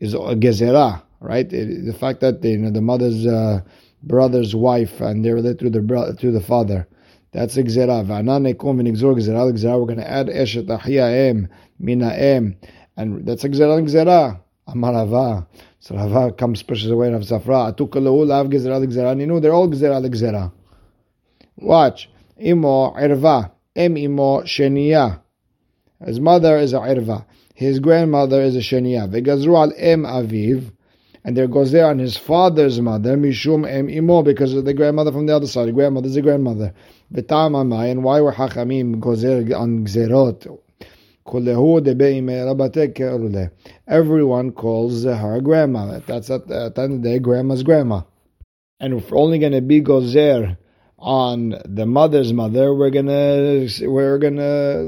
is 0.00 0.14
gezerah 0.14 1.02
right? 1.22 1.48
The 1.48 1.96
fact 1.98 2.20
that 2.20 2.44
you 2.44 2.58
know 2.58 2.70
the 2.70 2.80
mother's 2.80 3.26
uh, 3.26 3.60
brother's 4.02 4.54
wife 4.54 5.00
and 5.00 5.24
they're 5.24 5.36
related 5.36 5.60
to 5.60 5.70
the 5.70 5.80
brother 5.80 6.14
to 6.14 6.30
the 6.30 6.40
father 6.40 6.86
that's 7.32 7.56
a 7.56 7.62
gezerah 7.62 8.04
v'anan 8.04 8.52
nekum 8.52 8.80
v'nigzor 8.80 9.80
we're 9.80 9.86
going 9.86 9.98
to 9.98 10.10
add 10.10 10.26
eshet 10.26 10.66
achia 10.66 11.48
min 11.78 12.00
ha'em 12.00 12.56
and 12.96 13.26
that's 13.26 13.44
gzera 13.44 13.82
gzera. 13.82 14.40
Amar 14.66 14.92
Rava. 14.92 15.46
So 15.80 15.96
Rava 15.96 16.32
comes 16.32 16.62
pushes 16.62 16.90
away 16.90 17.10
Rav 17.10 17.22
Safra. 17.22 17.74
Atuk 17.74 17.94
lav 17.94 18.46
gzera 18.48 18.84
gzera. 18.86 19.18
You 19.18 19.26
know 19.26 19.40
they're 19.40 19.52
all 19.52 19.68
gzera 19.68 20.04
gzera. 20.06 20.52
Watch. 21.56 22.10
Imo 22.38 22.92
irva. 22.94 23.52
Em 23.74 23.96
imo 23.96 24.42
shenia. 24.42 25.20
His 26.04 26.20
mother 26.20 26.58
is 26.58 26.74
a 26.74 26.78
irva. 26.78 27.24
His 27.54 27.78
grandmother 27.78 28.42
is 28.42 28.56
a 28.56 28.60
shenia. 28.60 29.08
Vegazru 29.08 29.56
al 29.56 29.72
em 29.76 30.02
aviv. 30.02 30.72
And 31.24 31.36
there 31.36 31.46
goes 31.46 31.70
there 31.70 31.86
on 31.86 31.98
his 31.98 32.16
father's 32.16 32.80
mother, 32.80 33.16
Mishum 33.16 33.68
Em 33.68 33.88
Imo, 33.88 34.22
because 34.22 34.54
of 34.54 34.64
the 34.64 34.74
grandmother 34.74 35.12
from 35.12 35.26
the 35.26 35.36
other 35.36 35.46
side. 35.46 35.68
The 35.68 35.72
grandmother's 35.72 36.16
a 36.16 36.22
grandmother. 36.22 36.74
V'tam 37.12 37.90
and 37.90 38.02
why 38.02 38.20
were 38.20 38.32
Hachamim 38.32 39.00
there 39.20 39.56
on 39.56 39.86
Gzerot? 39.86 40.58
Everyone 43.86 44.50
calls 44.52 45.04
her 45.04 45.40
grandma. 45.40 46.00
That's 46.00 46.30
at, 46.30 46.50
at 46.50 46.74
the 46.74 46.82
end 46.82 46.94
of 46.94 47.02
the 47.02 47.08
day, 47.08 47.18
grandma's 47.20 47.62
grandma. 47.62 48.02
And 48.80 48.94
if 48.94 49.10
we're 49.10 49.18
only 49.18 49.38
going 49.38 49.52
to 49.52 49.60
be 49.60 49.80
gozer 49.80 50.56
on 50.98 51.54
the 51.64 51.86
mother's 51.86 52.32
mother, 52.32 52.74
we're 52.74 52.90
gonna 52.90 53.68
we're 53.82 54.18
gonna 54.18 54.78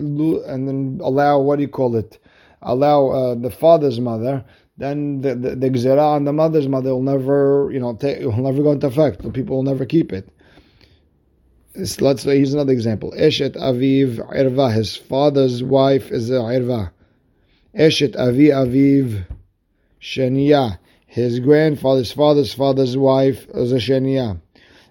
and 0.46 0.68
then 0.68 1.00
allow 1.02 1.38
what 1.40 1.56
do 1.56 1.62
you 1.62 1.68
call 1.68 1.94
it? 1.96 2.18
Allow 2.62 3.08
uh, 3.08 3.34
the 3.36 3.50
father's 3.50 4.00
mother. 4.00 4.44
Then 4.76 5.20
the 5.20 5.34
the, 5.34 5.56
the 5.56 5.98
on 6.00 6.24
the 6.24 6.32
mother's 6.32 6.68
mother 6.68 6.90
will 6.90 7.02
never 7.02 7.70
you 7.72 7.80
know 7.80 7.94
take, 7.94 8.20
will 8.20 8.36
never 8.36 8.62
go 8.62 8.72
into 8.72 8.86
effect. 8.86 9.22
The 9.22 9.30
people 9.30 9.56
will 9.56 9.62
never 9.62 9.86
keep 9.86 10.12
it 10.12 10.28
let's 11.74 12.22
say 12.22 12.36
here's 12.36 12.54
another 12.54 12.72
example. 12.72 13.12
Eshet 13.16 13.56
Aviv 13.56 14.18
Irva, 14.32 14.72
his 14.72 14.96
father's 14.96 15.62
wife 15.62 16.10
is 16.10 16.30
a 16.30 16.34
Irva. 16.34 16.92
Eshet 17.74 18.16
Avi 18.16 18.48
Aviv 18.48 19.26
Shenia. 20.00 20.78
His 21.06 21.40
grandfather's 21.40 22.12
father's 22.12 22.54
father's 22.54 22.96
wife 22.96 23.46
is 23.54 23.72
a 23.72 23.76
Shenia. 23.76 24.40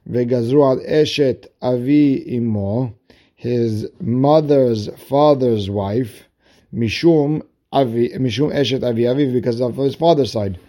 Vegazru 0.10 0.78
al 0.78 0.86
Eshet 0.86 1.48
Avi 1.62 2.36
Imo. 2.36 2.94
His 3.36 3.88
mother's 4.02 4.90
father's 5.08 5.70
wife. 5.70 6.28
Mishum 6.74 7.44
Avi, 7.74 8.10
Mishum 8.10 8.54
Eshet 8.54 8.84
Avi 8.88 9.02
Aviv 9.02 9.34
because 9.34 9.60
of 9.60 9.76
his 9.76 9.96
father's 9.96 10.32
side. 10.32 10.60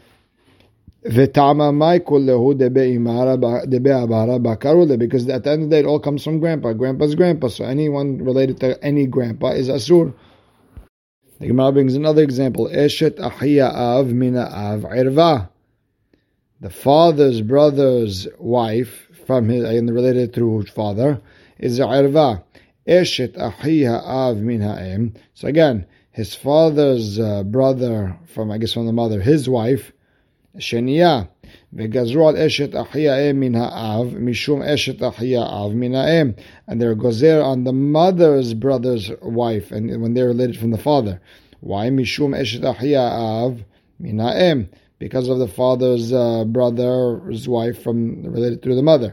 Because 1.03 1.29
at 1.29 1.35
the 1.35 1.43
end 5.51 5.63
of 5.63 5.69
the 5.69 5.69
day 5.71 5.81
it 5.81 5.85
all 5.85 6.01
comes 6.01 6.25
from 6.25 6.41
grandpa. 6.41 6.73
Grandpa's 6.73 7.15
grandpa, 7.15 7.49
so 7.49 7.65
anyone 7.67 8.25
related 8.25 8.59
to 8.61 8.83
any 8.83 9.07
grandpa 9.07 9.49
is 9.49 9.69
asur. 9.69 10.15
The 11.41 11.49
Gemara 11.49 11.73
brings 11.73 11.95
another 11.95 12.23
example. 12.23 12.69
Eshet 12.69 13.19
ahiya 13.19 13.71
av 13.71 14.07
mina 14.07 14.49
av 14.51 14.85
irva. 14.85 15.51
The 16.63 16.71
father's 16.71 17.43
brother's 17.43 18.27
wife 18.39 19.09
from 19.27 19.51
his 19.51 19.63
and 19.63 19.93
related 19.93 20.33
to 20.35 20.61
his 20.61 20.71
father 20.71 21.21
is 21.59 21.81
irva. 21.81 22.43
Eshet 22.89 23.37
ahiya 23.37 24.03
av 24.03 24.39
min 24.39 24.63
ha'em. 24.63 25.13
So 25.35 25.49
again, 25.49 25.85
his 26.14 26.36
father's 26.36 27.20
uh, 27.20 27.44
brother 27.44 28.18
from 28.34 28.52
I 28.52 28.58
guess 28.58 28.74
from 28.74 28.86
the 28.86 28.94
mother, 28.94 29.22
his 29.22 29.48
wife 29.50 29.92
שנייה, 30.58 31.22
וגזרו 31.74 32.30
על 32.30 32.38
אשת 32.38 32.76
אחי 32.76 33.10
האם 33.10 33.40
מן 33.40 33.56
האב, 33.56 34.16
משום 34.20 34.62
אשת 34.62 35.04
אחי 35.04 35.38
האב 35.38 35.74
מן 35.74 35.96
האם. 35.96 36.32
And 36.70 36.82
they're 36.82 36.96
gozer 36.96 37.42
on 37.44 37.64
the 37.64 37.74
mother's 37.74 38.54
brother's 38.54 39.12
wife, 39.22 39.72
and 39.72 40.02
when 40.02 40.14
they're 40.14 40.28
related 40.28 40.58
from 40.58 40.72
the 40.72 40.78
father. 40.78 41.20
Why? 41.62 41.90
משום 41.92 42.34
אשת 42.34 42.66
אחי 42.66 42.96
האב 42.96 43.62
מן 44.00 44.20
האם. 44.20 44.64
Because 45.00 45.30
of 45.30 45.40
the 45.40 45.48
father's 45.48 46.12
uh, 46.12 46.44
brother's 46.46 47.48
wife 47.48 47.82
from 47.84 48.24
related 48.24 48.62
to 48.64 48.76
the 48.76 48.84
mother. 48.84 49.12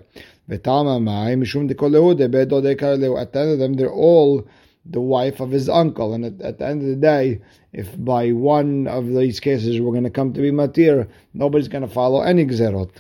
וטעמה 0.48 0.98
מאי, 0.98 1.36
משום 1.36 1.66
דכל 1.66 1.88
להודה, 1.88 2.28
בדודי 2.28 2.74
קרלהו. 2.74 3.18
At 3.18 3.32
the 3.32 3.38
end 3.38 3.52
of 3.54 3.58
them, 3.58 3.74
they're 3.74 3.92
all 3.92 4.42
the 4.85 5.01
wife 5.01 5.39
of 5.39 5.51
his 5.51 5.69
uncle. 5.69 6.13
And 6.13 6.25
at, 6.25 6.41
at, 6.41 6.57
the 6.59 6.67
end 6.67 6.81
of 6.81 6.87
the 6.87 6.95
day, 6.95 7.41
if 7.71 8.03
by 8.03 8.31
one 8.31 8.87
of 8.87 9.07
these 9.07 9.39
cases 9.39 9.79
we're 9.79 9.91
going 9.91 10.03
to 10.03 10.09
come 10.09 10.33
to 10.33 10.41
be 10.41 10.51
matir, 10.51 11.07
nobody's 11.33 11.67
going 11.67 11.87
to 11.87 11.93
follow 11.93 12.21
any 12.21 12.45
gzerot. 12.45 12.91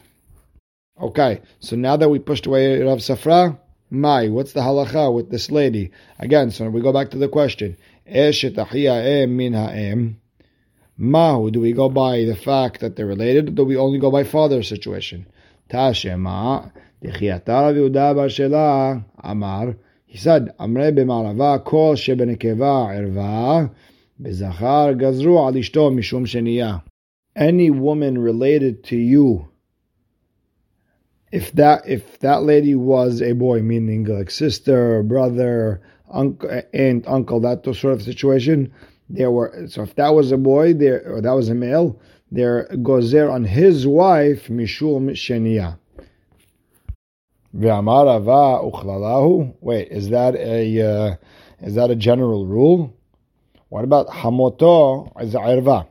Okay, 0.99 1.41
so 1.59 1.75
now 1.75 1.97
that 1.97 2.09
we 2.09 2.19
pushed 2.19 2.45
away 2.45 2.81
Rav 2.81 2.99
Safra, 2.99 3.57
Mai, 3.89 4.29
what's 4.29 4.53
the 4.53 4.61
halacha 4.61 5.13
with 5.13 5.29
this 5.29 5.51
lady? 5.51 5.91
Again, 6.17 6.51
so 6.51 6.69
we 6.69 6.79
go 6.79 6.93
back 6.93 7.11
to 7.11 7.17
the 7.17 7.27
question. 7.27 7.75
Eh, 8.07 8.29
Eshet 8.29 8.57
em 8.57 8.67
eh, 8.73 9.25
min 9.25 9.53
ha'em. 9.53 10.21
Mahu, 10.97 11.51
do 11.51 11.59
we 11.59 11.73
go 11.73 11.89
by 11.89 12.23
the 12.23 12.35
fact 12.35 12.79
that 12.79 12.95
they're 12.95 13.05
related, 13.05 13.49
or 13.49 13.51
do 13.51 13.65
we 13.65 13.75
only 13.75 13.99
go 13.99 14.11
by 14.11 14.23
father's 14.23 14.69
situation? 14.69 15.25
Tashema, 15.69 16.71
Amar, 19.23 19.75
he 20.11 20.17
said, 20.17 20.53
Amre 20.59 20.91
b'marava 20.91 21.63
kol 21.63 21.95
shebenekeva 21.95 22.91
irva 22.99 23.71
bezachar 24.21 24.99
gazru 24.99 25.37
al 25.37 25.53
ishto 25.53 25.89
mishum 25.89 26.25
sheniya. 26.25 26.83
Any 27.33 27.71
woman 27.71 28.17
related 28.17 28.83
to 28.89 28.97
you, 28.97 29.47
if 31.31 31.53
that 31.53 31.87
if 31.87 32.19
that 32.19 32.43
lady 32.43 32.75
was 32.75 33.21
a 33.21 33.31
boy, 33.31 33.61
meaning 33.61 34.03
like 34.03 34.31
sister, 34.31 35.01
brother, 35.01 35.79
uncle, 36.11 36.61
aunt, 36.73 37.07
uncle, 37.07 37.39
that 37.39 37.63
sort 37.63 37.93
of 37.93 38.03
situation, 38.03 38.73
there 39.09 39.31
were 39.31 39.65
so 39.69 39.83
if 39.83 39.95
that 39.95 40.09
was 40.09 40.33
a 40.33 40.37
boy, 40.37 40.73
there 40.73 41.03
or 41.09 41.21
that 41.21 41.31
was 41.31 41.47
a 41.47 41.55
male, 41.55 41.97
there 42.29 42.67
there 42.69 43.31
on 43.31 43.45
his 43.45 43.87
wife 43.87 44.49
mishum 44.49 45.11
sheniya. 45.11 45.77
Wait, 47.53 47.67
is 49.91 50.09
that 50.09 50.35
a 50.35 50.81
uh, 50.81 51.15
is 51.61 51.75
that 51.75 51.91
a 51.91 51.95
general 51.95 52.45
rule? 52.45 52.93
What 53.67 53.83
about 53.83 54.07
hamoto 54.07 55.11
is 55.21 55.33
irva? 55.33 55.87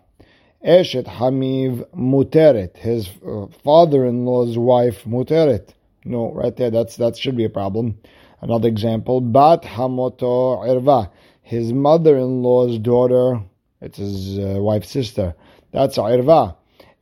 Eshet 0.64 1.04
hamiv 1.04 1.86
muteret. 1.94 2.78
His 2.78 3.10
uh, 3.26 3.46
father-in-law's 3.62 4.56
wife 4.56 5.04
muteret. 5.04 5.74
No, 6.04 6.32
right 6.32 6.56
there. 6.56 6.70
That's 6.70 6.96
that 6.96 7.18
should 7.18 7.36
be 7.36 7.44
a 7.44 7.50
problem. 7.50 7.98
Another 8.40 8.68
example. 8.68 9.20
Bat 9.20 9.64
hamoto 9.64 10.60
irva. 10.66 11.10
His 11.42 11.74
mother-in-law's 11.74 12.78
daughter. 12.78 13.42
It's 13.82 13.98
his 13.98 14.38
uh, 14.38 14.56
wife's 14.60 14.90
sister. 14.90 15.34
That's 15.72 15.98
irva. 15.98 16.56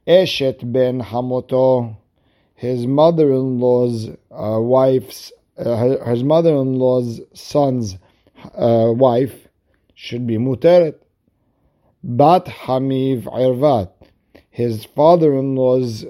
Eshet 0.07 0.73
ben 0.73 1.01
hamoto 1.01 1.97
his 2.59 2.89
mother-in-law's 2.89 4.09
uh, 4.33 4.61
wife's, 4.61 5.33
uh, 5.57 6.11
his 6.11 6.25
mother-in-law's 6.25 7.21
son's 7.33 7.97
uh, 8.57 8.93
wife 8.93 9.47
should 9.95 10.27
be 10.27 10.39
muteret. 10.39 10.97
Bat 12.03 12.47
Hamiv 12.47 13.23
Irvat. 13.27 13.93
His 14.51 14.85
father-in-law's 14.85 16.05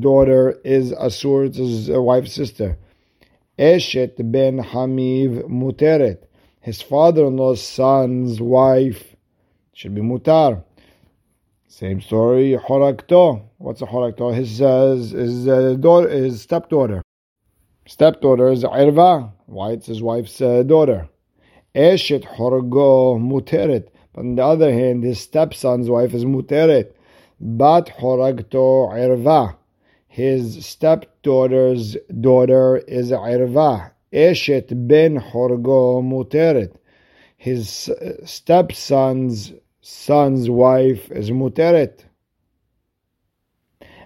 daughter 0.00 0.58
is 0.64 0.92
Asur, 0.92 1.54
his 1.54 1.90
wife's 1.90 2.32
sister. 2.32 2.78
Eshet 3.58 4.14
ben 4.32 4.58
Hamiv 4.58 5.50
muteret. 5.50 6.24
His 6.60 6.80
father-in-law's 6.80 7.60
son's 7.60 8.40
wife 8.40 9.16
should 9.74 9.94
be 9.94 10.00
mutar. 10.00 10.64
Same 11.72 12.00
story, 12.00 12.58
Horakto. 12.60 13.42
What's 13.58 13.80
a 13.80 13.86
Horakto? 13.86 14.34
His, 14.34 14.60
uh, 14.60 14.96
his, 14.96 15.46
uh, 15.46 15.76
daughter, 15.78 16.08
his 16.08 16.42
stepdaughter. 16.42 17.00
Stepdaughter 17.86 18.50
is 18.50 18.64
Irva. 18.64 19.30
Why? 19.46 19.70
It's 19.70 19.86
his 19.86 20.02
wife's 20.02 20.40
uh, 20.40 20.64
daughter. 20.64 21.08
Eshet 21.72 22.24
Horgo 22.24 23.20
Muteret. 23.20 23.86
But 24.12 24.20
on 24.22 24.34
the 24.34 24.44
other 24.44 24.72
hand, 24.72 25.04
his 25.04 25.20
stepson's 25.20 25.88
wife 25.88 26.12
is 26.12 26.24
Muteret. 26.24 26.92
Bat 27.38 27.92
Horagto 28.00 28.90
Irva. 28.92 29.56
His 30.08 30.66
stepdaughter's 30.66 31.96
daughter 32.20 32.78
is 32.78 33.12
Irva. 33.12 33.92
Eshet 34.12 34.88
Ben 34.88 35.20
Horgo 35.20 36.02
Muteret. 36.02 36.74
His 37.36 37.88
uh, 37.90 38.26
stepson's 38.26 39.52
son's 39.80 40.48
wife 40.50 41.10
is 41.10 41.30
muteret. 41.30 42.04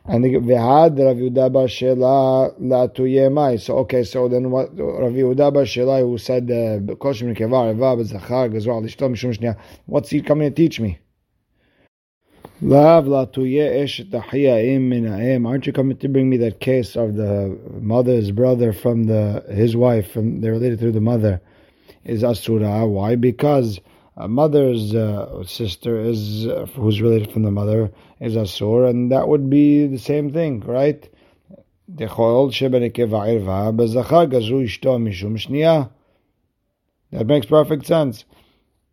And 0.06 0.22
v'had 0.22 0.98
Rav 0.98 1.16
Yehuda 1.16 1.50
bar 1.50 1.66
Shela 1.66 2.54
la 2.58 3.56
So 3.56 3.78
okay, 3.78 4.04
so 4.04 4.28
then 4.28 4.50
what? 4.50 4.76
Rav 4.76 5.12
Yehuda 5.12 5.52
bar 5.52 6.00
who 6.00 6.18
said 6.18 6.46
koshim 6.46 7.30
uh, 7.30 7.34
nekeva 7.34 7.68
reva 7.68 7.96
b'zachar 7.96 8.52
gazor 8.52 8.82
lishto 8.84 9.08
mishum 9.10 9.34
shniya. 9.34 9.56
What's 9.86 10.10
he 10.10 10.20
coming 10.20 10.50
to 10.50 10.54
teach 10.54 10.78
me? 10.78 10.98
Lav 12.60 13.06
la 13.06 13.24
eshet 13.24 14.64
im 14.74 14.88
min 14.90 15.46
Aren't 15.46 15.66
you 15.66 15.72
coming 15.72 15.96
to 15.96 16.08
bring 16.08 16.28
me 16.28 16.36
that 16.36 16.60
case 16.60 16.96
of 16.96 17.14
the 17.14 17.58
mother's 17.80 18.30
brother 18.30 18.74
from 18.74 19.04
the 19.04 19.42
his 19.48 19.74
wife 19.74 20.12
from 20.12 20.42
they're 20.42 20.52
related 20.52 20.80
through 20.80 20.92
the 20.92 21.00
mother 21.00 21.40
is 22.04 22.22
asura? 22.22 22.86
Why? 22.86 23.16
Because 23.16 23.80
a 24.16 24.28
mother's 24.28 24.94
uh, 24.94 25.42
sister 25.44 25.98
is 26.00 26.46
uh, 26.46 26.66
who's 26.76 27.00
related 27.00 27.32
from 27.32 27.42
the 27.42 27.50
mother 27.50 27.90
is 28.20 28.36
asur, 28.36 28.88
and 28.88 29.10
that 29.10 29.26
would 29.26 29.50
be 29.50 29.86
the 29.86 29.98
same 29.98 30.32
thing, 30.32 30.60
right? 30.60 31.08
That 37.10 37.26
makes 37.26 37.46
perfect 37.46 37.86
sense. 37.86 38.24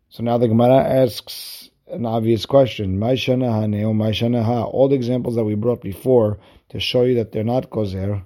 So 0.08 0.22
now 0.22 0.38
the 0.38 0.48
Gemara 0.48 0.84
asks 0.84 1.70
an 1.86 2.04
obvious 2.04 2.44
question. 2.46 3.02
All 3.02 4.88
the 4.88 4.94
examples 4.94 5.36
that 5.36 5.44
we 5.44 5.54
brought 5.54 5.80
before 5.80 6.38
to 6.70 6.80
show 6.80 7.02
you 7.04 7.14
that 7.16 7.32
they're 7.32 7.44
not 7.44 7.70
gozer. 7.70 8.24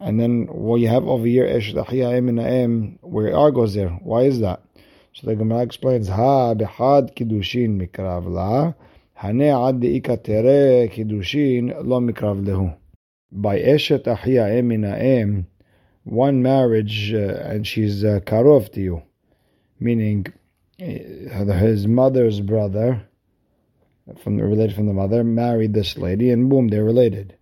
And 0.00 0.20
then 0.20 0.46
what 0.46 0.76
you 0.76 0.88
have 0.88 1.04
over 1.04 1.26
here, 1.26 1.44
where 1.44 3.36
are 3.36 3.50
gozer. 3.50 4.02
Why 4.02 4.22
is 4.22 4.40
that? 4.40 4.62
So 5.20 5.26
the 5.26 5.34
Gemara 5.34 5.62
explains, 5.62 6.06
Ha 6.06 6.54
bihad 6.54 7.16
kiddushin 7.16 7.76
mikrav 7.80 8.30
la, 8.30 8.74
hane 9.14 9.48
ad 9.50 9.80
ikatere 9.80 10.88
kiddushin 10.94 11.74
lo 11.84 12.00
mikrav 12.00 12.44
lehu. 12.46 12.76
By 13.32 13.58
eshet 13.58 14.04
ahia 14.04 14.48
em, 14.48 15.48
one 16.04 16.40
marriage 16.40 17.12
uh, 17.12 17.42
and 17.46 17.66
she's 17.66 18.04
uh, 18.04 18.20
karov 18.24 18.70
to 18.74 18.80
you, 18.80 19.02
meaning 19.80 20.32
uh, 20.80 20.84
his 20.84 21.88
mother's 21.88 22.40
brother, 22.40 23.02
from 24.22 24.36
related 24.36 24.76
from 24.76 24.86
the 24.86 24.92
mother, 24.92 25.24
married 25.24 25.74
this 25.74 25.98
lady, 25.98 26.30
and 26.30 26.48
boom, 26.48 26.68
they're 26.68 26.84
related. 26.84 27.36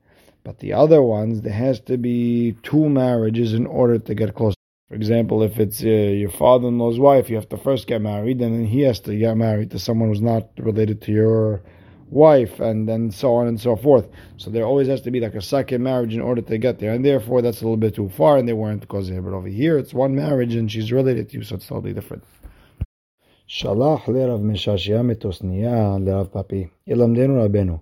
But 0.45 0.61
the 0.61 0.73
other 0.73 1.03
ones, 1.03 1.43
there 1.43 1.53
has 1.53 1.81
to 1.81 1.99
be 1.99 2.57
two 2.62 2.89
marriages 2.89 3.53
in 3.53 3.67
order 3.67 3.99
to 3.99 4.15
get 4.15 4.35
close. 4.35 4.56
For 4.88 4.96
example, 4.96 5.41
if 5.41 5.58
it's 5.58 5.82
uh, 5.82 5.88
your 5.88 6.30
father-in-law's 6.30 7.00
wife, 7.00 7.30
you 7.30 7.38
have 7.38 7.48
to 7.50 7.58
first 7.58 7.88
get 7.88 8.02
married, 8.02 8.41
and 8.41 8.54
then 8.54 8.65
he 8.65 8.82
has 8.82 9.00
to 9.02 9.15
get 9.15 9.38
married 9.38 9.72
to 9.72 9.80
someone 9.80 10.10
who's 10.10 10.22
not 10.22 10.50
related 10.58 11.02
to 11.04 11.12
your 11.13 11.62
wife, 12.10 12.60
and 12.60 12.89
then 12.89 13.10
so 13.10 13.34
on 13.36 13.48
and 13.48 13.60
so 13.60 13.78
forth. 13.78 14.10
So 14.36 14.50
there 14.50 14.65
always 14.65 14.89
has 14.89 15.02
to 15.04 15.12
be 15.12 15.22
like 15.22 15.36
a 15.36 15.41
second 15.41 15.82
marriage 15.82 16.13
in 16.13 16.20
order 16.20 16.41
to 16.41 16.58
get 16.58 16.80
there, 16.80 16.91
and 16.91 17.06
therefore 17.06 17.41
that's 17.41 17.62
a 17.62 17.63
little 17.63 17.78
bit 17.78 17.96
too 17.96 18.10
far, 18.10 18.38
and 18.38 18.48
they 18.50 18.54
weren't 18.54 18.86
causing 18.89 19.15
it. 19.15 19.22
But 19.22 19.34
over 19.34 19.48
here, 19.48 19.78
it's 19.78 19.94
one 19.94 20.13
marriage, 20.13 20.56
and 20.56 20.70
she's 20.70 20.91
related 20.91 21.30
to 21.30 21.38
you, 21.38 21.44
so 21.44 21.56
it's 21.56 21.67
totally 21.67 21.94
different. 21.94 22.24
שלח 23.48 24.10
לרב 24.10 24.44
משעשע 24.44 25.02
מתוסניה 25.02 25.98
לרב 26.06 26.28
פפי, 26.32 26.67
ילמדנו 26.88 27.44
רבנו, 27.44 27.78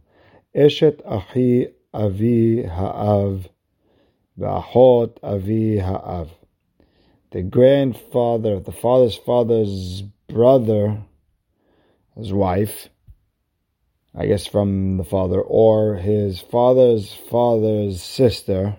אשת 0.57 1.01
אחי 1.05 1.65
אבי 1.93 2.63
האב 2.67 3.47
ואחות 4.37 5.19
אבי 5.23 5.81
האב. 5.81 6.27
The 7.34 7.42
grandfather, 7.42 8.60
the 8.60 8.70
father's 8.70 9.16
father's 9.16 10.02
brother, 10.28 11.02
his 12.16 12.32
wife, 12.32 12.88
I 14.14 14.26
guess 14.26 14.46
from 14.46 14.98
the 14.98 15.02
father, 15.02 15.40
or 15.40 15.96
his 15.96 16.40
father's 16.40 17.12
father's 17.12 18.00
sister, 18.00 18.76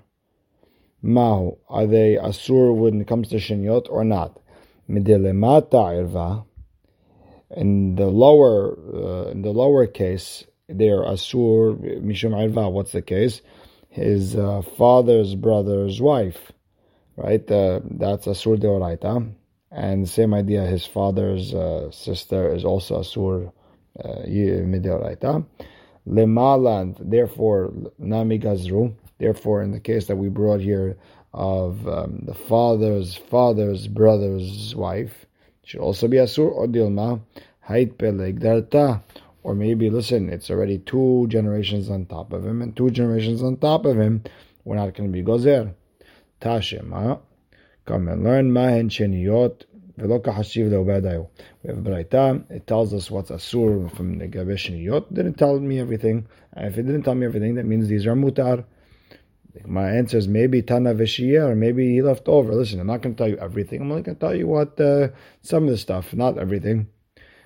Mahu, 1.01 1.57
are 1.67 1.85
they 1.85 2.15
Asur 2.15 2.73
when 2.73 3.01
it 3.01 3.07
comes 3.09 3.27
to 3.27 3.39
Shinyot 3.39 3.87
or 3.89 4.05
not? 4.05 4.39
Midilemata 4.89 5.91
irva. 5.99 6.45
In 7.57 7.95
the 7.95 8.07
lower, 8.07 8.71
uh, 8.71 9.31
in 9.31 9.41
the 9.41 9.51
lower 9.51 9.85
case, 9.85 10.45
they 10.69 10.87
are 10.91 11.03
Asur 11.03 11.75
Mishum 12.01 12.31
irva. 12.31 12.71
What's 12.71 12.93
the 12.93 13.01
case? 13.01 13.41
His 13.89 14.33
uh, 14.33 14.61
father's 14.77 15.35
brother's 15.35 15.99
wife, 15.99 16.53
right? 17.15 17.49
Uh, 17.49 17.81
that's 17.91 18.27
Asur 18.27 18.57
deoraita. 18.57 19.33
And 19.71 20.07
same 20.07 20.33
idea, 20.33 20.65
his 20.65 20.85
father's 20.85 21.53
uh, 21.53 21.91
sister 21.91 22.53
is 22.53 22.63
also 22.63 23.01
Asur 23.01 23.51
midoraita. 23.97 25.45
Lemaland, 26.07 26.97
therefore, 26.99 27.73
nami 27.97 28.39
gazru. 28.39 28.93
Therefore, 29.17 29.63
in 29.63 29.71
the 29.71 29.79
case 29.79 30.07
that 30.07 30.17
we 30.17 30.29
brought 30.29 30.61
here 30.61 30.97
of 31.33 31.87
um, 31.87 32.23
the 32.25 32.33
father's 32.33 33.15
father's 33.15 33.87
brother's 33.87 34.75
wife, 34.75 35.25
should 35.63 35.81
also 35.81 36.07
be 36.07 36.17
asur 36.17 36.51
or 36.51 36.67
dilma 36.67 37.21
hait 37.61 37.97
peleg 37.97 38.39
darta. 38.39 39.01
Or 39.41 39.55
maybe, 39.55 39.89
listen, 39.89 40.29
it's 40.29 40.49
already 40.49 40.79
two 40.79 41.27
generations 41.27 41.89
on 41.89 42.05
top 42.07 42.33
of 42.33 42.45
him, 42.45 42.61
and 42.61 42.75
two 42.75 42.89
generations 42.89 43.43
on 43.43 43.57
top 43.57 43.85
of 43.85 43.99
him, 43.99 44.23
we're 44.63 44.75
not 44.75 44.95
going 44.95 45.11
to 45.11 45.13
be 45.13 45.23
gozer. 45.23 45.73
Tashema. 46.45 47.19
Come 47.85 48.07
and 48.07 48.23
learn 48.23 48.51
Mahen 48.51 48.89
Sheniyot 48.89 49.63
Velo 49.97 50.19
Hashiv 50.19 50.69
Leobadayo. 50.69 51.27
We 51.63 51.69
have 51.69 51.79
Braita. 51.79 52.51
It 52.51 52.67
tells 52.67 52.93
us 52.93 53.09
what's 53.09 53.31
Asur 53.31 53.95
from 53.95 54.19
the 54.19 54.27
Gabesh 54.27 54.67
Didn't 55.13 55.35
tell 55.35 55.59
me 55.59 55.79
everything. 55.79 56.27
If 56.55 56.77
it 56.77 56.83
didn't 56.83 57.03
tell 57.03 57.15
me 57.15 57.25
everything, 57.25 57.55
that 57.55 57.65
means 57.65 57.87
these 57.87 58.05
are 58.05 58.15
Mutar. 58.15 58.65
My 59.65 59.89
answer 59.89 60.17
is 60.17 60.27
maybe 60.27 60.61
Tana 60.61 60.93
Veshia, 60.93 61.49
or 61.49 61.55
maybe 61.55 61.93
he 61.93 62.01
left 62.01 62.27
over. 62.27 62.53
Listen, 62.53 62.81
I'm 62.81 62.87
not 62.87 63.01
going 63.01 63.15
to 63.15 63.17
tell 63.17 63.29
you 63.29 63.37
everything. 63.37 63.81
I'm 63.81 63.89
only 63.89 64.03
going 64.03 64.17
to 64.17 64.19
tell 64.19 64.35
you 64.35 64.47
what 64.47 64.79
uh, 64.79 65.09
some 65.41 65.63
of 65.63 65.69
the 65.69 65.77
stuff, 65.77 66.13
not 66.13 66.37
everything. 66.37 66.89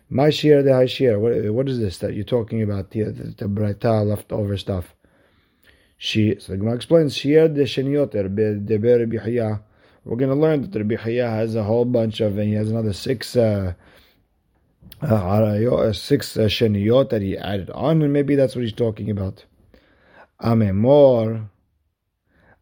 My 0.09 0.31
shir 0.31 0.63
de 0.63 1.19
What 1.19 1.53
What 1.53 1.69
is 1.69 1.79
this 1.79 1.99
that 1.99 2.15
you're 2.15 2.23
talking 2.23 2.63
about? 2.63 2.89
The, 2.89 3.03
the 3.03 3.45
Braita 3.45 4.03
leftover 4.05 4.57
stuff. 4.57 4.95
She, 6.01 6.39
so 6.39 6.53
the 6.53 6.57
Gemara 6.57 6.75
explains, 6.75 7.17
shir 7.17 7.49
de 7.49 7.65
Sheniot, 7.65 8.11
de 8.11 8.77
Ber 8.77 9.59
we're 10.05 10.15
going 10.15 10.29
to 10.29 10.35
learn 10.35 10.61
that 10.61 10.75
Rabbi 10.75 10.95
Chaya 10.95 11.29
has 11.29 11.55
a 11.55 11.63
whole 11.63 11.83
bunch 11.83 12.21
of, 12.21 12.37
and 12.37 12.47
he 12.47 12.53
has 12.55 12.71
another 12.71 12.93
six 12.93 13.35
uh, 13.35 13.73
uh, 15.01 15.93
six 15.93 16.37
uh, 16.37 16.41
sheniyot 16.41 17.09
that 17.09 17.21
he 17.21 17.37
added 17.37 17.69
on, 17.71 18.01
and 18.01 18.13
maybe 18.13 18.35
that's 18.35 18.55
what 18.55 18.63
he's 18.63 18.73
talking 18.73 19.11
about. 19.11 19.43
Amemor 20.41 21.49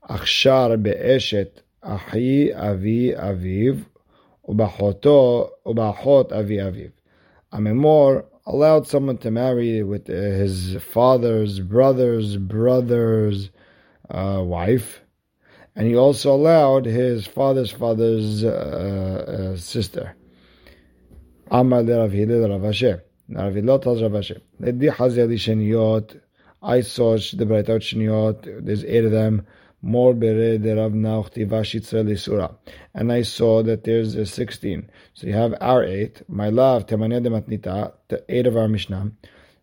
achshar 0.10 0.82
be'eshet 0.82 1.62
ahi 1.84 2.52
avi 2.52 3.12
aviv 3.12 3.86
ubachoto 4.50 5.52
ubachot 5.66 6.32
avi 6.32 6.58
aviv. 6.58 6.92
Amemor 7.54 8.26
allowed 8.48 8.88
someone 8.88 9.18
to 9.18 9.30
marry 9.30 9.84
with 9.84 10.08
his 10.08 10.78
father's 10.82 11.60
brother's 11.60 12.38
brother's 12.38 13.50
uh, 14.10 14.42
wife 14.44 15.02
and 15.78 15.88
he 15.88 15.96
also 15.96 16.34
allowed 16.34 16.86
his 16.86 17.28
father's 17.28 17.72
father's 17.72 18.44
uh, 18.44 19.54
uh, 19.54 19.58
sister. 19.58 20.16
Amar 21.52 21.84
de 21.84 21.96
Rav 21.96 22.12
Hillel 22.12 22.60
Rav. 22.60 22.82
Now 23.28 23.44
Rav 23.44 23.54
Hillel 23.54 23.80
tells 23.80 24.02
Rav 24.02 24.12
Ashi, 24.12 24.42
Ledi 24.60 24.90
Hazeli 24.90 25.36
Sheniyot, 25.36 26.20
I 26.64 26.82
saw 26.82 27.12
the 27.12 27.46
Braitot 27.46 27.84
Sheniyot, 27.88 28.66
there's 28.66 28.84
eight 28.86 29.06
of 29.06 29.12
them, 29.12 29.46
And 32.94 33.12
I 33.12 33.22
saw 33.22 33.64
that 33.64 33.84
there's 33.84 34.16
a 34.16 34.26
16. 34.26 34.90
So 35.14 35.28
you 35.28 35.34
have 35.34 35.54
our 35.62 35.84
eight, 35.84 36.22
my 36.28 36.50
love, 36.50 36.88
Temaneh 36.88 37.24
de 37.24 37.30
Matnita, 37.30 37.94
the 38.10 38.24
eight 38.30 38.48
of 38.48 38.58
our 38.58 38.68
Mishnah. 38.68 39.12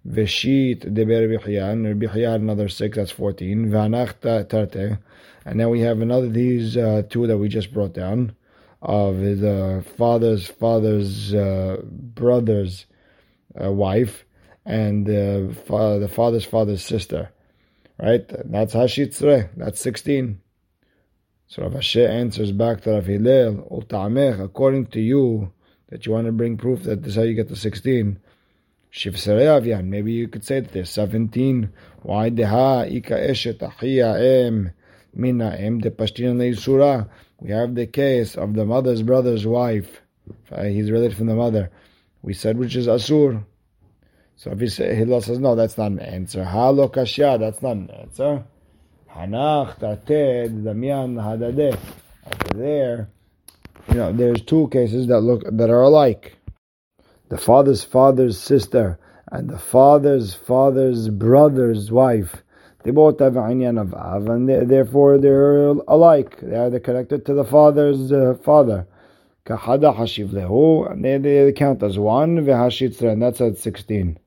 Veshit 0.07 0.93
de 0.93 1.05
Bichyan, 1.05 1.99
Bichyan 1.99 2.35
another 2.37 2.69
six, 2.69 2.97
that's 2.97 3.11
14. 3.11 3.71
Vanach 3.71 4.15
Tarte. 4.21 4.99
And 5.45 5.61
then 5.61 5.71
we 5.71 5.81
have 5.81 6.01
another 6.01 6.29
these 6.29 6.77
uh, 6.77 7.03
two 7.09 7.27
that 7.27 7.39
we 7.39 7.49
just 7.49 7.73
brought 7.73 7.93
down 7.93 8.35
of 8.83 9.17
his 9.17 9.43
uh, 9.43 9.83
father's 9.97 10.47
father's 10.47 11.35
uh, 11.35 11.81
brother's 11.85 12.87
uh, 13.63 13.73
wife 13.73 14.25
and 14.67 15.09
uh, 15.09 15.53
fa- 15.55 15.99
the 16.01 16.09
father's 16.09 16.45
father's 16.45 16.85
sister. 16.85 17.31
Right? 17.99 18.25
That's 18.51 18.75
Hashitzre. 18.75 19.51
That's 19.57 19.81
16. 19.81 20.41
So 21.47 21.63
Rav 21.63 21.75
Ashi 21.75 22.09
answers 22.09 22.53
back 22.53 22.81
to 22.83 22.93
Rav 22.93 23.07
Hillel, 23.07 23.67
according 24.41 24.87
to 24.87 25.01
you, 25.01 25.53
that 25.91 26.05
you 26.07 26.13
want 26.13 26.27
to 26.27 26.33
bring 26.33 26.57
proof 26.57 26.83
that 26.85 27.03
this 27.03 27.11
is 27.11 27.17
how 27.17 27.23
you 27.23 27.35
get 27.35 27.49
the 27.49 27.57
16. 27.57 28.19
Maybe 29.85 30.13
you 30.13 30.29
could 30.29 30.45
say 30.45 30.61
that 30.61 30.73
there's 30.73 30.91
17. 30.91 31.69
Why 32.03 32.31
deha 32.31 32.91
ika 32.91 33.15
eshet 33.15 33.59
achiya 33.59 34.47
em 34.47 34.73
Minaim 35.17 35.81
de 35.81 35.91
Pashtin 35.91 36.57
Surah. 36.57 37.05
We 37.41 37.51
have 37.51 37.75
the 37.75 37.87
case 37.87 38.37
of 38.37 38.55
the 38.55 38.65
mother's 38.65 39.03
brother's 39.03 39.47
wife. 39.47 40.01
He's 40.57 40.91
related 40.91 41.17
from 41.17 41.27
the 41.27 41.35
mother. 41.35 41.71
We 42.23 42.35
said 42.35 42.57
which 42.57 42.75
is 42.75 42.87
Asur. 42.87 43.45
So 44.37 44.51
if 44.51 44.77
Hillel 44.77 45.21
says, 45.21 45.39
no, 45.39 45.55
that's 45.55 45.79
not 45.79 45.93
an 45.93 46.01
answer. 46.01 46.45
Halo 46.45 46.89
Kashya, 46.89 47.39
that's 47.39 47.63
not 47.63 47.77
an 47.77 47.91
answer. 47.91 48.45
Hanach, 49.11 49.79
Tated, 49.79 50.65
Damian, 50.65 51.17
Hadadeh. 51.17 51.79
Over 52.27 52.59
there, 52.59 53.09
you 53.89 53.95
know, 53.95 54.13
there's 54.13 54.43
two 54.43 54.69
cases 54.69 55.07
that 55.09 55.21
look 55.21 55.43
that 55.51 55.71
are 55.71 55.83
alike. 55.83 56.37
The 57.29 57.39
father's 57.39 57.85
father's 57.85 58.39
sister 58.39 58.99
and 59.31 59.49
the 59.49 59.59
father's 59.59 60.35
father's 60.35 61.09
brother's 61.09 61.91
wife 61.91 62.43
they 62.85 62.91
both 62.91 63.19
have 63.21 63.33
inyan 63.33 63.81
of 63.81 63.95
av, 63.95 64.29
and 64.29 64.47
they, 64.47 64.63
therefore 64.63 65.17
they're 65.17 65.69
alike. 65.69 66.39
They 66.41 66.55
are 66.55 66.79
connected 66.79 67.25
to 67.27 67.33
the 67.33 67.45
father's 67.45 68.13
uh, 68.13 68.35
father. 68.43 68.87
Kahada 69.47 69.97
hashiv 69.97 70.29
lehu, 70.29 70.93
and 70.93 71.03
they, 71.03 71.17
they 71.17 71.53
count 71.53 71.83
as 71.83 71.99
one, 71.99 72.37
v'hashitzra, 72.45 73.11
and 73.13 73.23
that's 73.23 73.41
at 73.41 73.57
16. 73.57 74.19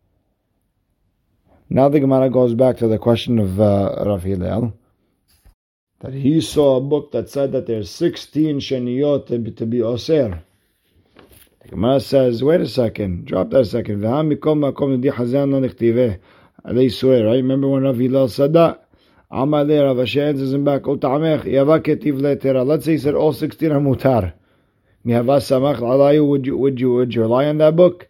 Now 1.69 1.89
the 1.89 1.99
Gemara 1.99 2.29
goes 2.29 2.53
back 2.53 2.77
to 2.77 2.87
the 2.87 2.97
question 2.97 3.39
of 3.39 3.59
uh, 3.59 4.01
Rav 4.05 4.23
Hillel, 4.23 4.73
that 5.99 6.13
he 6.13 6.39
saw 6.39 6.77
a 6.77 6.81
book 6.81 7.11
that 7.11 7.29
said 7.29 7.51
that 7.51 7.67
there's 7.67 7.91
16 7.91 8.61
sheniyot 8.61 9.57
to 9.57 9.65
be, 9.65 9.81
oser. 9.81 10.41
The 11.61 11.67
Gemara 11.67 11.99
says, 11.99 12.41
wait 12.41 12.61
a 12.61 12.67
second, 12.67 13.25
drop 13.25 13.49
that 13.49 13.59
a 13.59 13.65
second. 13.65 13.99
They 14.01 14.07
swear, 16.89 17.25
right? 17.25 17.35
Remember 17.35 17.67
when 17.67 17.83
Rav 17.83 17.97
Hillel 17.97 18.29
said 18.29 18.53
that? 18.53 18.85
Back. 19.29 19.67
Let's 20.87 21.03
say 22.85 22.91
he 22.91 22.97
said 22.97 23.15
all 23.15 23.33
16 23.33 23.71
are 23.73 23.81
mutar. 23.81 24.31
would 25.03 26.45
you, 26.45 26.57
would 26.57 26.79
you, 26.79 26.93
would 26.93 27.13
you 27.13 27.21
rely 27.21 27.45
on 27.45 27.57
that 27.57 27.75
book? 27.75 28.07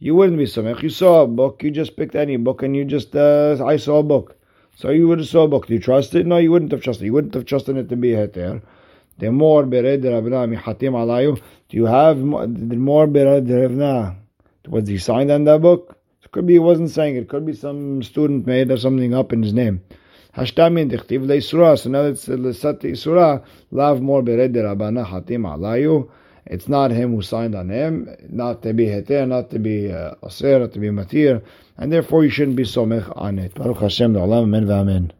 You 0.00 0.14
wouldn't 0.14 0.38
be 0.38 0.44
samach. 0.44 0.82
You 0.82 0.90
saw 0.90 1.22
a 1.22 1.26
book, 1.26 1.62
you 1.62 1.70
just 1.72 1.96
picked 1.96 2.14
any 2.14 2.36
book 2.36 2.62
and 2.62 2.76
you 2.76 2.84
just, 2.84 3.16
uh, 3.16 3.56
I 3.64 3.76
saw 3.76 3.98
a 3.98 4.02
book. 4.02 4.36
So 4.76 4.90
you 4.90 5.08
would 5.08 5.18
have 5.18 5.26
saw 5.26 5.42
a 5.42 5.48
book. 5.48 5.66
Do 5.66 5.74
you 5.74 5.80
trust 5.80 6.14
it? 6.14 6.24
No, 6.24 6.36
you 6.36 6.52
wouldn't 6.52 6.70
have 6.70 6.82
trusted. 6.82 7.04
You 7.04 7.12
wouldn't 7.12 7.34
have 7.34 7.46
trusted 7.46 7.76
it 7.76 7.88
to 7.88 7.96
be 7.96 8.10
heter. 8.10 8.62
The 9.18 9.32
more 9.32 9.64
bered 9.64 10.02
Rabna 10.02 10.56
mihatim 10.56 10.92
alayu. 10.92 11.40
Do 11.68 11.76
you 11.76 11.86
have 11.86 12.18
the 12.18 12.76
more 12.76 13.08
bered 13.08 13.48
Rabna? 13.48 14.14
Was 14.68 14.86
he 14.86 14.98
signed 14.98 15.32
on 15.32 15.42
that 15.44 15.62
book? 15.62 15.98
It 16.22 16.30
could 16.30 16.46
be 16.46 16.52
he 16.52 16.58
wasn't 16.60 16.90
saying 16.90 17.16
it. 17.16 17.28
Could 17.28 17.44
be 17.44 17.54
some 17.54 18.04
student 18.04 18.46
made 18.46 18.70
or 18.70 18.76
something 18.76 19.14
up 19.14 19.32
in 19.32 19.42
his 19.42 19.52
name. 19.52 19.82
Hashtamin 20.36 20.92
dichtiv 20.92 21.26
leisura. 21.26 21.76
So 21.76 21.90
now 21.90 22.02
it's 22.02 22.28
lesat 22.28 22.82
isura. 22.82 23.42
Lav 23.72 24.00
more 24.00 24.22
bered 24.22 24.54
rabana 24.54 25.04
hatim 25.04 25.42
alayu. 25.42 26.08
It's 26.50 26.68
not 26.68 26.90
him 26.90 27.14
who 27.14 27.20
signed 27.20 27.54
on 27.54 27.68
him, 27.68 28.08
not 28.30 28.62
to 28.62 28.72
be 28.72 28.86
heter, 28.86 29.28
not 29.28 29.50
to 29.50 29.58
be 29.58 29.92
uh, 29.92 30.14
aser, 30.24 30.58
not 30.58 30.72
to 30.72 30.78
be 30.80 30.88
matir, 30.88 31.42
and 31.76 31.92
therefore 31.92 32.24
you 32.24 32.30
shouldn't 32.30 32.56
be 32.56 32.64
somech 32.64 33.12
on 33.16 33.38
it. 33.38 33.54
Baruch 33.54 33.78
Hashem, 33.78 34.14
the 34.14 34.20
amen 34.20 34.66
v'amen. 34.66 35.10